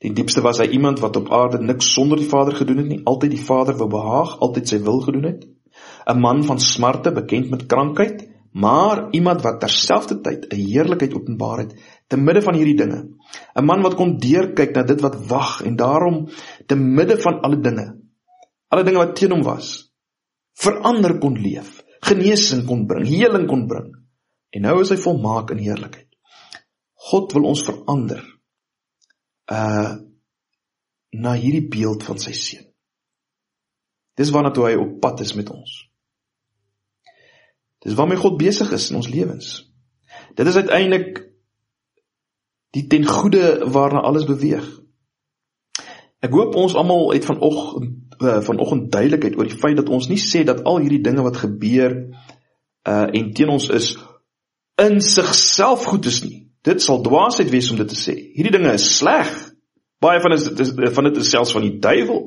Die 0.00 0.14
diepste 0.16 0.40
was 0.40 0.58
hy 0.62 0.70
iemand 0.72 1.02
wat 1.04 1.18
op 1.20 1.28
aarde 1.36 1.58
niks 1.60 1.90
sonder 1.92 2.16
die 2.16 2.28
Vader 2.28 2.54
gedoen 2.56 2.78
het 2.80 2.88
nie, 2.88 3.00
altyd 3.04 3.34
die 3.34 3.44
Vader 3.44 3.76
wou 3.76 3.88
behaag, 3.92 4.38
altyd 4.40 4.72
sy 4.72 4.78
wil 4.86 5.02
gedoen 5.04 5.26
het. 5.28 5.42
'n 6.08 6.20
Man 6.20 6.40
van 6.44 6.60
smarte, 6.60 7.12
bekend 7.12 7.50
met 7.50 7.66
krankheid, 7.68 8.24
maar 8.52 9.10
iemand 9.12 9.42
wat 9.42 9.60
terselfdertyd 9.60 10.48
'n 10.48 10.56
heerlikheid 10.56 11.14
openbaar 11.14 11.58
het 11.58 11.74
te 12.08 12.16
midde 12.16 12.42
van 12.42 12.54
hierdie 12.54 12.76
dinge. 12.76 13.00
'n 13.54 13.64
Man 13.64 13.82
wat 13.82 13.94
kon 13.94 14.16
deurkyk 14.18 14.74
na 14.74 14.82
dit 14.82 15.00
wat 15.00 15.20
wag 15.28 15.62
en 15.62 15.76
daarom 15.76 16.28
te 16.66 16.76
midde 16.76 17.20
van 17.20 17.40
alle 17.40 17.60
dinge, 17.60 18.00
alle 18.68 18.84
dinge 18.84 19.04
wat 19.04 19.16
teen 19.16 19.30
hom 19.30 19.42
was, 19.42 19.92
verander 20.54 21.18
kon 21.18 21.36
leef, 21.36 21.84
genesing 22.00 22.66
kon 22.66 22.86
bring, 22.86 23.06
heling 23.06 23.46
kon 23.46 23.66
bring. 23.66 23.92
En 24.50 24.62
nou 24.62 24.80
is 24.80 24.90
hy 24.90 24.96
volmaak 24.96 25.50
in 25.50 25.58
heerlikheid. 25.58 26.08
God 26.94 27.32
wil 27.32 27.44
ons 27.44 27.62
verander 27.62 28.24
uh 29.50 29.98
na 31.10 31.32
hierdie 31.34 31.66
beeld 31.66 32.04
van 32.06 32.20
sy 32.22 32.30
seun. 32.38 32.66
Dis 34.14 34.30
waarna 34.30 34.52
toe 34.54 34.68
hy 34.68 34.76
op 34.78 35.00
pad 35.02 35.24
is 35.24 35.32
met 35.34 35.48
ons. 35.50 35.72
Dis 37.82 37.96
waarmee 37.98 38.20
God 38.20 38.36
besig 38.38 38.70
is 38.76 38.90
in 38.92 39.00
ons 39.00 39.08
lewens. 39.10 39.48
Dit 40.38 40.46
is 40.46 40.58
uiteindelik 40.60 41.24
die 42.76 42.84
ten 42.86 43.06
goeie 43.08 43.64
waarna 43.74 44.04
alles 44.06 44.28
beweeg. 44.28 44.66
Ek 46.20 46.34
hoop 46.36 46.54
ons 46.60 46.76
almal 46.76 47.10
het 47.14 47.26
vanoggend 47.26 47.96
uh, 48.20 48.40
vanoggend 48.44 48.90
duidelikheid 48.92 49.38
oor 49.38 49.48
die 49.48 49.56
feit 49.56 49.78
dat 49.80 49.88
ons 49.88 50.10
nie 50.10 50.20
sê 50.20 50.44
dat 50.44 50.62
al 50.68 50.82
hierdie 50.82 51.00
dinge 51.02 51.24
wat 51.24 51.40
gebeur 51.40 51.96
uh 52.84 53.06
en 53.16 53.32
teen 53.34 53.48
ons 53.48 53.70
is 53.72 53.94
in 54.80 55.00
sigself 55.04 55.84
goed 55.88 56.06
is 56.06 56.20
nie. 56.24 56.49
Dit 56.66 56.82
sal 56.84 57.00
dwaasheid 57.04 57.48
wees 57.52 57.70
om 57.72 57.78
dit 57.80 57.88
te 57.88 57.96
sê. 57.96 58.14
Hierdie 58.36 58.52
dinge 58.58 58.74
is 58.76 58.88
sleg. 58.98 59.30
Baie 60.00 60.20
van 60.20 60.34
dit 60.36 60.60
is 60.64 60.74
van 60.96 61.08
dit 61.08 61.20
is 61.20 61.32
selfs 61.32 61.54
van 61.56 61.64
die 61.64 61.78
duiwel. 61.80 62.22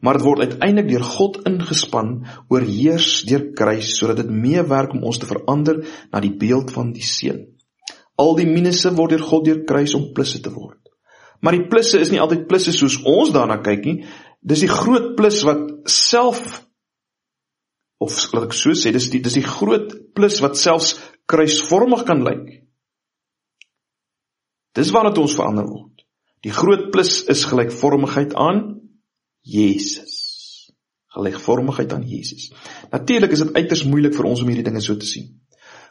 Maar 0.00 0.18
dit 0.18 0.24
word 0.24 0.44
uiteindelik 0.46 0.88
deur 0.88 1.04
God 1.04 1.40
ingespan, 1.48 2.12
oorheers 2.48 3.24
deur 3.28 3.50
kruis 3.58 3.96
sodat 3.98 4.22
dit 4.22 4.30
meewerk 4.30 4.94
om 4.94 5.04
ons 5.10 5.18
te 5.18 5.28
verander 5.28 5.82
na 6.12 6.22
die 6.22 6.32
beeld 6.38 6.70
van 6.74 6.92
die 6.94 7.04
seun. 7.04 7.42
Al 8.20 8.36
die 8.38 8.48
minusse 8.48 8.92
word 8.96 9.16
deur 9.16 9.26
God 9.26 9.46
deur 9.48 9.62
kruis 9.68 9.94
om 9.98 10.10
plusse 10.16 10.42
te 10.44 10.52
word. 10.54 10.78
Maar 11.40 11.56
die 11.56 11.66
plusse 11.72 12.00
is 12.00 12.10
nie 12.12 12.20
altyd 12.20 12.46
plusse 12.48 12.72
soos 12.76 13.00
ons 13.08 13.32
daarna 13.34 13.58
kyk 13.64 13.86
nie. 13.86 13.96
Dis 14.40 14.64
die 14.64 14.72
groot 14.72 15.14
plus 15.18 15.42
wat 15.48 15.90
self 15.90 16.60
of 18.00 18.16
laat 18.32 18.48
ek 18.48 18.56
so 18.56 18.72
sê, 18.72 18.94
dis 18.94 19.10
die 19.12 19.20
dis 19.20 19.36
die 19.36 19.44
groot 19.44 19.92
plus 20.16 20.38
wat 20.40 20.56
selfs 20.56 20.94
kruisvormig 21.28 22.06
kan 22.08 22.24
lyk. 22.24 22.46
Dis 24.76 24.92
waarna 24.94 25.12
ons 25.18 25.34
verander 25.34 25.66
word. 25.66 26.04
Die 26.44 26.52
groot 26.54 26.90
plus 26.94 27.24
is 27.28 27.44
gelykvormigheid 27.44 28.34
aan 28.34 28.80
Jesus. 29.42 30.70
Gelykvormigheid 31.14 31.92
aan 31.92 32.06
Jesus. 32.06 32.52
Natuurlik 32.92 33.34
is 33.34 33.42
dit 33.44 33.54
uiters 33.56 33.84
moeilik 33.84 34.14
vir 34.14 34.28
ons 34.30 34.42
om 34.42 34.48
hierdie 34.48 34.64
dinge 34.64 34.80
so 34.80 34.96
te 34.96 35.08
sien. 35.08 35.28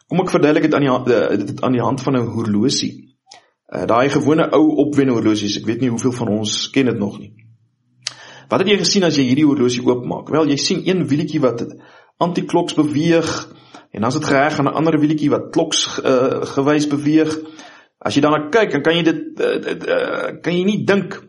Kom 0.09 0.23
ek 0.23 0.31
verduidelik 0.33 0.69
dit 0.69 0.77
aan 0.77 0.85
die 0.87 1.15
eh, 1.15 1.37
dit 1.37 1.61
aan 1.61 1.75
die 1.75 1.83
hand 1.83 2.01
van 2.01 2.17
'n 2.17 2.31
horlosie. 2.33 2.93
Uh 3.69 3.85
daai 3.85 4.09
gewone 4.09 4.49
ou 4.49 4.63
opwen 4.85 5.11
horlosies, 5.13 5.59
ek 5.59 5.65
weet 5.65 5.81
nie 5.81 5.89
hoeveel 5.89 6.11
van 6.11 6.27
ons 6.39 6.69
ken 6.73 6.85
dit 6.85 6.97
nog 6.97 7.19
nie. 7.19 7.33
Wat 8.49 8.59
het 8.59 8.69
jy 8.69 8.77
gesien 8.77 9.03
as 9.03 9.15
jy 9.15 9.27
hierdie 9.27 9.45
horlosie 9.45 9.85
oopmaak? 9.85 10.29
Wel, 10.29 10.49
jy 10.49 10.57
sien 10.57 10.81
een 10.87 11.05
wielietjie 11.07 11.41
wat 11.41 11.61
antikloks 12.17 12.73
beweeg 12.73 13.29
en 13.91 14.01
dan 14.01 14.09
is 14.09 14.17
dit 14.17 14.25
geheg 14.25 14.59
aan 14.59 14.65
'n 14.65 14.77
ander 14.81 14.99
wielietjie 14.99 15.29
wat 15.29 15.51
kloks 15.51 15.99
uh, 15.99 16.41
gewys 16.41 16.87
beweeg. 16.87 17.37
As 17.99 18.15
jy 18.15 18.23
daarna 18.23 18.47
kyk, 18.53 18.71
dan 18.77 18.83
kan 18.85 18.95
jy 18.95 19.03
dit 19.09 19.41
uh, 19.43 19.57
uh, 19.75 20.29
kan 20.43 20.55
jy 20.55 20.63
nie 20.67 20.83
dink 20.87 21.19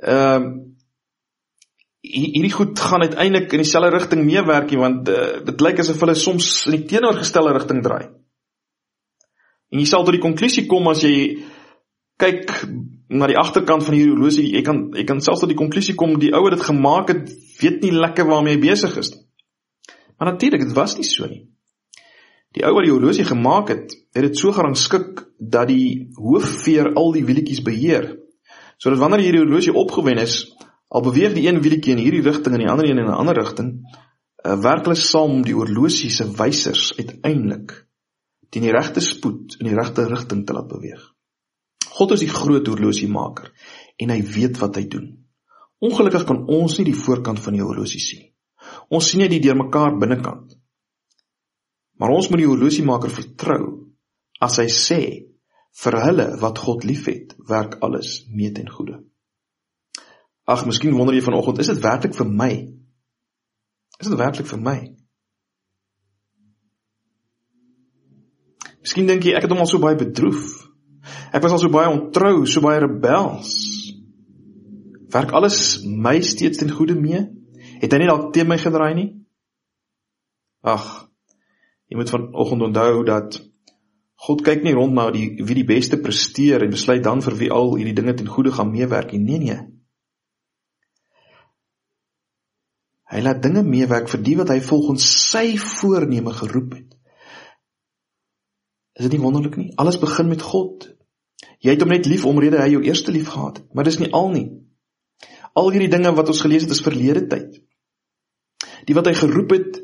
ehm 0.00 0.50
uh, 0.50 0.58
hierdie 2.00 2.52
goed 2.54 2.80
gaan 2.80 3.04
uiteindelik 3.04 3.52
in 3.52 3.60
dieselfde 3.60 3.90
rigting 3.92 4.22
meewerk 4.24 4.70
nie 4.72 4.78
want 4.80 5.08
uh, 5.12 5.42
dit 5.44 5.60
lyk 5.60 5.82
asof 5.82 6.00
hulle 6.00 6.14
soms 6.16 6.46
in 6.70 6.78
die 6.78 6.86
teenoorgestelde 6.88 7.52
rigting 7.52 7.82
draai. 7.84 8.06
En 9.70 9.82
jy 9.82 9.86
sal 9.86 10.06
tot 10.06 10.16
die 10.16 10.22
konklusie 10.22 10.64
kom 10.70 10.88
as 10.88 11.04
jy 11.04 11.42
kyk 12.20 12.54
na 13.10 13.28
die 13.28 13.38
agterkant 13.38 13.84
van 13.84 13.96
hierdie 13.96 14.14
horlosie, 14.14 14.46
jy 14.48 14.62
kan 14.64 14.86
jy 14.96 15.04
kan 15.08 15.20
selfs 15.24 15.44
tot 15.44 15.52
die 15.52 15.58
konklusie 15.58 15.96
kom 15.98 16.16
die 16.22 16.32
ouer 16.36 16.56
dit 16.56 16.64
gemaak 16.64 17.12
het, 17.12 17.28
weet 17.60 17.84
nie 17.84 17.92
lekker 17.94 18.28
waarmee 18.28 18.56
hy 18.56 18.62
besig 18.64 18.96
is 19.00 19.12
nie. 19.14 19.24
Maar 20.16 20.34
natuurlik, 20.34 20.66
dit 20.68 20.76
was 20.76 20.96
nie 20.98 21.08
so 21.08 21.28
nie. 21.28 21.46
Die 22.56 22.64
ou 22.66 22.72
wat 22.74 22.86
die 22.86 22.92
horlosie 22.92 23.26
gemaak 23.28 23.70
het, 23.70 23.92
het 24.14 24.26
dit 24.26 24.38
so 24.38 24.50
gerangskik 24.54 25.22
dat 25.38 25.68
die 25.70 26.10
hoofveer 26.18 26.92
al 26.98 27.12
die 27.14 27.24
wielietjies 27.26 27.62
beheer. 27.62 28.08
Sodat 28.80 28.98
wanneer 28.98 29.22
hierdie 29.22 29.44
horlosie 29.44 29.74
opgewen 29.76 30.18
is, 30.18 30.42
al 30.90 31.04
beweeg 31.06 31.36
die 31.36 31.46
een 31.46 31.60
wielietjie 31.62 31.94
in 31.94 32.02
hierdie 32.02 32.24
rigting 32.26 32.56
en 32.56 32.64
die 32.64 32.70
ander 32.72 32.88
een 32.88 32.98
in 32.98 33.06
'n 33.06 33.20
ander 33.22 33.38
rigting, 33.38 33.70
uh, 34.44 34.56
werk 34.62 34.84
hulle 34.84 34.98
saam 34.98 35.38
om 35.38 35.42
die 35.46 35.54
horlosie 35.54 36.10
se 36.10 36.26
wysers 36.26 36.92
uiteindelik 36.98 37.86
teen 38.50 38.66
die 38.66 38.74
regte 38.74 39.00
spoed 39.00 39.60
in 39.60 39.68
die 39.68 39.76
regte 39.76 40.08
rigting 40.08 40.46
te 40.46 40.52
laat 40.52 40.68
beweeg. 40.68 41.02
God 41.90 42.12
is 42.16 42.24
die 42.24 42.32
groot 42.32 42.66
horlosiemaker 42.66 43.52
en 43.96 44.10
hy 44.10 44.22
weet 44.22 44.58
wat 44.58 44.76
hy 44.76 44.86
doen. 44.90 45.06
Ongelukkig 45.80 46.26
kan 46.26 46.46
ons 46.48 46.78
nie 46.78 46.90
die 46.90 46.98
voorkant 46.98 47.40
van 47.40 47.54
die 47.56 47.62
horlosie 47.62 48.02
sien. 48.02 48.26
Ons 48.90 49.10
sien 49.10 49.22
net 49.22 49.30
die 49.30 49.40
deurmekaar 49.40 49.96
binnekant. 50.00 50.59
Maar 52.00 52.14
ons 52.16 52.30
moet 52.32 52.40
die 52.40 52.48
horlosiemaker 52.48 53.12
vertrou 53.12 53.64
as 54.40 54.56
hy 54.62 54.68
sê 54.72 55.00
vir 55.82 55.96
hulle 56.00 56.26
wat 56.40 56.58
God 56.64 56.86
liefhet, 56.88 57.34
werk 57.48 57.76
alles 57.84 58.22
mee 58.32 58.52
ten 58.56 58.70
goeie. 58.72 59.02
Ag, 60.50 60.64
miskien 60.66 60.96
wonder 60.96 61.14
jy 61.14 61.22
vanoggend, 61.22 61.60
is 61.62 61.68
dit 61.70 61.82
werklik 61.84 62.16
vir 62.16 62.26
my? 62.26 62.50
Is 64.00 64.08
dit 64.08 64.18
werklik 64.18 64.48
vir 64.48 64.62
my? 64.64 64.78
Miskien 68.80 69.06
dink 69.10 69.28
jy 69.28 69.36
ek 69.36 69.44
het 69.44 69.52
hom 69.52 69.60
al 69.60 69.68
so 69.68 69.82
baie 69.82 69.98
bedroef. 70.00 70.56
Ek 71.36 71.44
was 71.44 71.52
al 71.52 71.60
so 71.60 71.72
baie 71.72 71.92
ontrou, 71.92 72.46
so 72.48 72.64
baie 72.64 72.80
rebels. 72.80 73.52
Werk 75.12 75.36
alles 75.36 75.82
my 75.84 76.16
steeds 76.24 76.62
ten 76.62 76.72
goeie 76.72 76.96
mee? 76.96 77.26
Het 77.84 77.92
hy 77.92 78.00
nie 78.00 78.08
dalk 78.08 78.32
teen 78.32 78.48
my 78.48 78.56
gedraai 78.60 78.94
nie? 78.96 79.08
Ag, 80.64 81.09
Jy 81.90 81.98
moet 81.98 82.12
vanoggend 82.12 82.62
onthou 82.68 83.02
dat 83.04 83.40
God 84.20 84.44
kyk 84.44 84.62
nie 84.62 84.76
rond 84.76 84.94
na 84.94 85.08
die 85.14 85.40
wie 85.40 85.56
die 85.56 85.66
beste 85.66 85.98
presteer 85.98 86.62
en 86.62 86.72
besluit 86.74 87.02
dan 87.02 87.22
vir 87.24 87.36
wie 87.40 87.50
al 87.56 87.74
hierdie 87.78 87.96
dinge 87.96 88.14
ten 88.14 88.28
goeie 88.30 88.52
gaan 88.54 88.70
meewerk 88.70 89.14
nie. 89.14 89.22
Nee 89.24 89.40
nee. 89.42 89.58
Hy 93.10 93.24
laat 93.24 93.42
dinge 93.42 93.64
meewerk 93.66 94.10
vir 94.12 94.22
die 94.22 94.36
wat 94.38 94.52
hy 94.52 94.60
volgens 94.62 95.08
sy 95.32 95.56
voorneme 95.58 96.34
geroep 96.36 96.76
het. 96.78 96.94
Is 99.00 99.08
dit 99.08 99.16
nie 99.16 99.24
wonderlik 99.24 99.56
nie? 99.58 99.70
Alles 99.80 99.98
begin 99.98 100.28
met 100.30 100.44
God. 100.46 100.86
Jy 101.64 101.74
het 101.74 101.82
hom 101.82 101.90
net 101.90 102.06
lief 102.06 102.26
omrede 102.28 102.60
hy 102.60 102.70
jou 102.76 102.84
eerste 102.86 103.10
lief 103.12 103.32
gehad 103.32 103.62
het, 103.62 103.68
maar 103.74 103.88
dis 103.88 103.98
nie 103.98 104.12
al 104.14 104.30
nie. 104.30 104.46
Al 105.58 105.72
hierdie 105.72 105.90
dinge 105.90 106.12
wat 106.14 106.30
ons 106.30 106.42
gelees 106.44 106.68
het 106.68 106.76
is 106.76 106.84
verlede 106.84 107.24
tyd. 107.32 107.58
Die 108.86 108.94
wat 108.94 109.08
hy 109.10 109.16
geroep 109.16 109.56
het, 109.56 109.80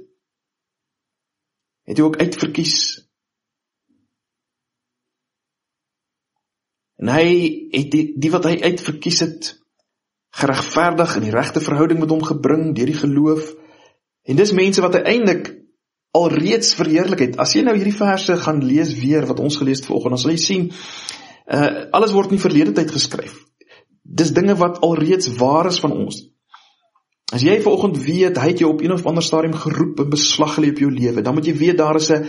het 1.87 1.99
hy 1.99 2.07
ook 2.07 2.19
uitverkies. 2.21 2.77
En 6.97 7.13
hy 7.13 7.29
het 7.75 7.91
die, 7.93 8.07
die 8.19 8.33
wat 8.33 8.49
hy 8.49 8.57
uitverkies 8.65 9.21
het, 9.23 9.53
geregverdig 10.37 11.17
in 11.17 11.27
die 11.29 11.35
regte 11.35 11.63
verhouding 11.65 12.01
met 12.03 12.13
hom 12.13 12.25
gebring 12.25 12.73
deur 12.77 12.91
die 12.91 12.99
geloof. 12.99 13.53
En 14.27 14.37
dis 14.37 14.53
mense 14.57 14.83
wat 14.85 14.99
uiteindelik 14.99 15.53
alreeds 16.17 16.75
verheerlik 16.77 17.23
het. 17.25 17.37
As 17.41 17.55
jy 17.57 17.63
nou 17.65 17.77
hierdie 17.77 17.97
verse 17.97 18.37
gaan 18.43 18.63
lees 18.65 18.95
weer 18.99 19.27
wat 19.29 19.41
ons 19.41 19.57
gelees 19.61 19.83
het 19.83 19.89
vanoggend, 19.91 20.17
dan 20.17 20.25
sal 20.25 20.35
jy 20.35 20.43
sien 20.43 20.71
uh 21.47 21.87
alles 21.95 22.11
word 22.11 22.33
in 22.33 22.41
die 22.41 22.43
verlede 22.43 22.73
tyd 22.75 22.91
geskryf. 22.91 23.37
Dis 24.03 24.33
dinge 24.35 24.57
wat 24.59 24.81
alreeds 24.83 25.31
waar 25.39 25.69
is 25.71 25.79
van 25.83 25.95
ons. 25.95 26.25
As 27.35 27.43
jy 27.43 27.57
vanoggend 27.63 27.99
weet 28.05 28.39
hy 28.39 28.51
het 28.53 28.61
jou 28.63 28.71
op 28.71 28.83
een 28.85 28.95
of 28.95 29.07
ander 29.07 29.25
stadium 29.25 29.57
geroep 29.59 29.99
en 30.01 30.13
beslag 30.13 30.55
gelê 30.57 30.71
op 30.71 30.79
jou 30.79 30.91
lewe, 30.95 31.23
dan 31.23 31.35
moet 31.35 31.47
jy 31.47 31.57
weet 31.59 31.79
daar 31.79 31.97
is 31.97 32.11
'n 32.11 32.27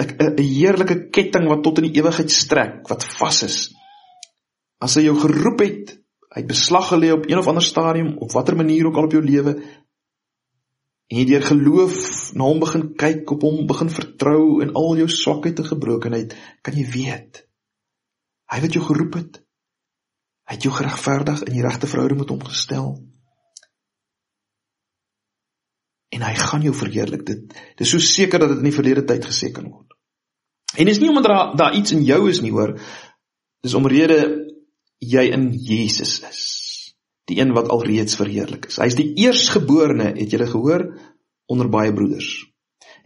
'n 0.00 0.42
heerlike 0.42 1.10
ketting 1.10 1.46
wat 1.48 1.62
tot 1.62 1.78
in 1.78 1.92
die 1.92 2.00
ewigheid 2.00 2.30
strek, 2.30 2.88
wat 2.88 3.04
vas 3.04 3.42
is. 3.42 3.74
As 4.80 4.94
hy 4.94 5.02
jou 5.02 5.14
geroep 5.14 5.60
het, 5.60 6.00
hy 6.30 6.44
het 6.44 6.50
beslag 6.50 6.92
gelê 6.92 7.10
op 7.12 7.26
een 7.26 7.38
of 7.38 7.46
ander 7.50 7.62
stadium 7.62 8.16
op 8.18 8.32
watter 8.32 8.56
manier 8.56 8.86
ook 8.86 8.96
al 8.96 9.08
op 9.08 9.12
jou 9.12 9.22
lewe 9.24 9.56
en 11.10 11.18
jy 11.18 11.24
deur 11.26 11.42
geloof 11.42 11.96
na 12.38 12.46
hom 12.46 12.60
begin 12.62 12.84
kyk 12.94 13.30
op 13.34 13.42
hom 13.42 13.64
begin 13.66 13.90
vertrou 13.90 14.42
en 14.62 14.74
al 14.78 15.00
jou 15.00 15.08
swakheid 15.10 15.58
en 15.58 15.70
gebrokenheid 15.72 16.36
kan 16.66 16.76
jy 16.78 16.86
weet 16.86 17.42
hy 18.54 18.60
wat 18.62 18.76
jou 18.78 18.84
geroep 18.86 19.18
het 19.18 19.40
hy 20.46 20.58
het 20.58 20.66
jou 20.68 20.74
geregverdig 20.76 21.42
in 21.48 21.56
die 21.56 21.66
regte 21.66 21.90
verhouding 21.90 22.22
met 22.22 22.30
hom 22.30 22.44
gestel 22.46 22.92
en 26.10 26.26
hy 26.26 26.34
gaan 26.34 26.66
jou 26.66 26.74
verheerlik 26.74 27.24
dit 27.26 27.56
dis 27.78 27.90
so 27.90 28.02
seker 28.02 28.42
dat 28.42 28.54
dit 28.54 28.62
in 28.62 28.70
die 28.70 28.76
verlede 28.76 29.06
tyd 29.06 29.26
gesê 29.26 29.52
kan 29.54 29.70
word 29.70 29.96
en 30.78 30.90
dis 30.90 31.00
nie 31.02 31.10
omdat 31.10 31.30
daar 31.30 31.56
daar 31.64 31.78
iets 31.78 31.96
in 31.96 32.06
jou 32.06 32.22
is 32.30 32.42
nie 32.44 32.54
hoor 32.54 32.76
dis 33.62 33.76
omrede 33.76 34.20
jy 35.00 35.24
in 35.32 35.50
Jesus 35.56 36.20
is. 36.28 36.42
Die 37.30 37.40
een 37.40 37.54
wat 37.56 37.70
alreeds 37.72 38.18
verheerlik 38.20 38.68
is. 38.68 38.78
Hy 38.80 38.88
is 38.90 38.98
die 38.98 39.08
eerstgeborene, 39.24 40.12
het 40.18 40.32
julle 40.34 40.48
gehoor, 40.50 40.86
onder 41.50 41.70
baie 41.72 41.92
broeders. 41.94 42.28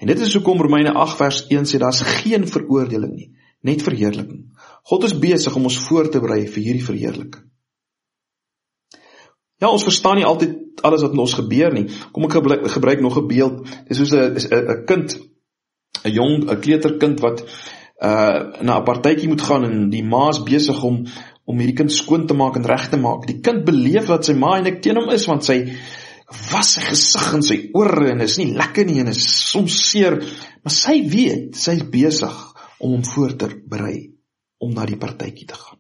En 0.01 0.11
dit 0.11 0.21
is 0.21 0.35
hoekom 0.35 0.61
Romeine 0.64 0.95
8 0.99 1.19
vers 1.21 1.40
1 1.55 1.69
sê 1.71 1.79
daar's 1.81 2.03
geen 2.25 2.49
veroordeling 2.51 3.14
nie, 3.14 3.31
net 3.64 3.85
verheerliking. 3.85 4.49
God 4.90 5.07
is 5.07 5.17
besig 5.17 5.55
om 5.57 5.69
ons 5.71 5.79
voor 5.87 6.11
te 6.11 6.21
berei 6.21 6.45
vir 6.49 6.64
hierdie 6.67 6.85
verheerliking. 6.85 7.47
Ja, 9.62 9.71
ons 9.71 9.87
verstaan 9.87 10.19
nie 10.19 10.27
altyd 10.27 10.83
alles 10.83 11.05
wat 11.05 11.14
met 11.14 11.23
ons 11.25 11.37
gebeur 11.38 11.73
nie. 11.75 11.87
Kom 12.12 12.27
ek 12.27 12.38
gebruik, 12.38 12.67
gebruik 12.73 13.01
nog 13.01 13.19
'n 13.19 13.29
beeld. 13.29 13.69
Dis 13.88 13.99
soos 13.99 14.12
'n 14.12 14.35
'n 14.35 14.85
kind, 14.87 15.19
'n 16.05 16.11
jong, 16.11 16.51
'n 16.51 16.61
kleuterkind 16.61 17.21
wat 17.21 17.45
uh 18.03 18.61
na 18.61 18.79
'n 18.79 18.85
partytjie 18.85 19.29
moet 19.29 19.43
gaan 19.43 19.64
en 19.64 19.90
die 19.90 20.03
ma 20.03 20.29
is 20.29 20.43
besig 20.43 20.83
om 20.83 21.07
om 21.47 21.59
hierdie 21.59 21.77
kind 21.77 21.93
skoon 21.93 22.27
te 22.27 22.35
maak 22.35 22.57
en 22.57 22.67
reg 22.67 22.88
te 22.88 22.97
maak. 22.97 23.27
Die 23.27 23.40
kind 23.40 23.64
beleef 23.64 24.07
dat 24.07 24.25
sy 24.25 24.35
ma 24.35 24.57
eintlik 24.57 24.83
teen 24.83 24.97
hom 24.97 25.11
is 25.11 25.27
want 25.27 25.45
sy 25.45 25.77
was 26.51 26.73
sy 26.75 26.81
gesig 26.81 27.35
en 27.35 27.43
sy 27.43 27.59
ore 27.75 28.11
en 28.11 28.21
is 28.21 28.38
nie 28.38 28.53
lekker 28.53 28.85
nie 28.87 29.01
en 29.01 29.09
is 29.09 29.51
soms 29.51 29.90
seer, 29.90 30.17
maar 30.62 30.73
sy 30.73 31.09
weet 31.09 31.57
sy 31.57 31.77
is 31.77 31.90
besig 31.90 32.55
om 32.81 32.90
hom 32.90 33.05
voor 33.05 33.37
te 33.37 33.49
berei 33.69 34.11
om 34.59 34.73
na 34.73 34.87
die 34.87 34.97
partytjie 34.97 35.47
te 35.47 35.55
gaan. 35.55 35.79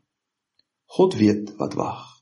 God 0.86 1.14
weet 1.14 1.56
wat 1.58 1.74
wag 1.74 2.13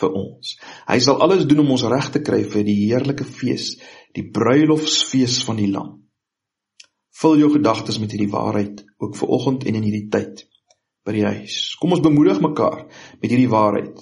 vir 0.00 0.18
ons. 0.20 0.56
Hy 0.88 0.98
sal 1.02 1.22
alles 1.24 1.46
doen 1.48 1.64
om 1.64 1.72
ons 1.76 1.86
reg 1.90 2.10
te 2.14 2.22
kry 2.24 2.42
vir 2.48 2.66
die 2.66 2.76
heerlike 2.86 3.26
fees, 3.26 3.76
die 4.14 4.26
bruilofsfees 4.34 5.40
van 5.46 5.58
die 5.60 5.70
lam. 5.72 5.96
Vul 7.18 7.40
jou 7.40 7.50
gedagtes 7.56 7.98
met 7.98 8.12
hierdie 8.14 8.30
waarheid 8.30 8.84
ook 9.02 9.16
vir 9.18 9.34
oggend 9.34 9.66
en 9.66 9.78
in 9.80 9.86
hierdie 9.86 10.06
tyd 10.12 10.44
by 11.06 11.16
die 11.16 11.26
huis. 11.26 11.74
Kom 11.80 11.94
ons 11.96 12.04
bemoedig 12.04 12.40
mekaar 12.44 12.84
met 13.18 13.30
hierdie 13.30 13.50
waarheid. 13.50 13.96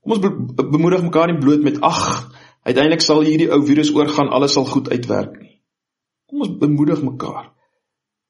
Kom 0.00 0.16
ons 0.16 0.22
be 0.22 0.66
bemoedig 0.72 1.02
mekaar 1.04 1.30
nie 1.30 1.40
bloot 1.40 1.64
met 1.64 1.80
ag, 1.84 2.02
uiteindelik 2.64 3.02
sal 3.04 3.24
hierdie 3.26 3.50
ou 3.52 3.60
virus 3.66 3.92
oorgaan, 3.96 4.30
alles 4.32 4.54
sal 4.56 4.68
goed 4.68 4.88
uitwerk 4.92 5.34
nie. 5.40 5.58
Kom 6.30 6.44
ons 6.46 6.54
bemoedig 6.60 7.02
mekaar 7.04 7.50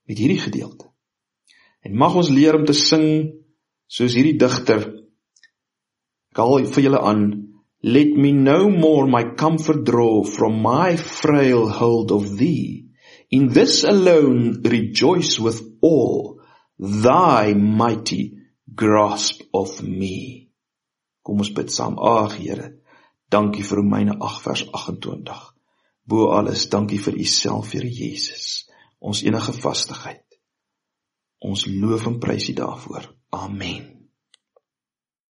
met 0.08 0.18
hierdie 0.18 0.40
gedeelte. 0.40 0.88
En 1.84 1.96
mag 1.96 2.16
ons 2.16 2.32
leer 2.32 2.56
om 2.56 2.64
te 2.68 2.76
sing 2.76 3.04
soos 3.90 4.16
hierdie 4.16 4.38
digter. 4.40 4.86
Ek 6.30 6.42
haal 6.42 6.66
vir 6.70 6.84
julle 6.86 7.00
aan 7.02 7.24
Let 7.82 8.12
me 8.12 8.32
no 8.32 8.68
more 8.68 9.06
my 9.06 9.24
comfort 9.40 9.84
draw 9.84 10.22
from 10.22 10.60
my 10.62 10.96
frail 10.96 11.68
hold 11.68 12.12
of 12.12 12.36
thee. 12.36 12.90
In 13.30 13.48
this 13.48 13.84
alone 13.84 14.60
rejoice 14.62 15.40
with 15.40 15.62
all 15.80 16.42
thy 16.78 17.54
mighty 17.54 18.36
grasp 18.74 19.42
of 19.54 19.82
me. 19.82 20.50
Kom 21.24 21.40
ons 21.40 21.52
bid 21.56 21.72
saam. 21.72 21.96
Ag 21.96 22.36
Here, 22.36 22.68
dankie 23.32 23.64
vir 23.64 23.80
Romeine 23.80 24.16
8 24.20 24.42
vers 24.44 24.64
28. 24.72 25.38
Bo 26.04 26.30
alles, 26.36 26.66
dankie 26.68 26.98
vir 26.98 27.16
u 27.16 27.24
self, 27.24 27.72
Here 27.72 27.88
Jesus. 27.88 28.66
Ons 29.00 29.22
enige 29.24 29.56
vastigheid. 29.56 30.26
Ons 31.40 31.64
loof 31.66 32.06
en 32.10 32.20
prys 32.20 32.50
u 32.52 32.56
daarvoor. 32.60 33.08
Amen. 33.32 33.89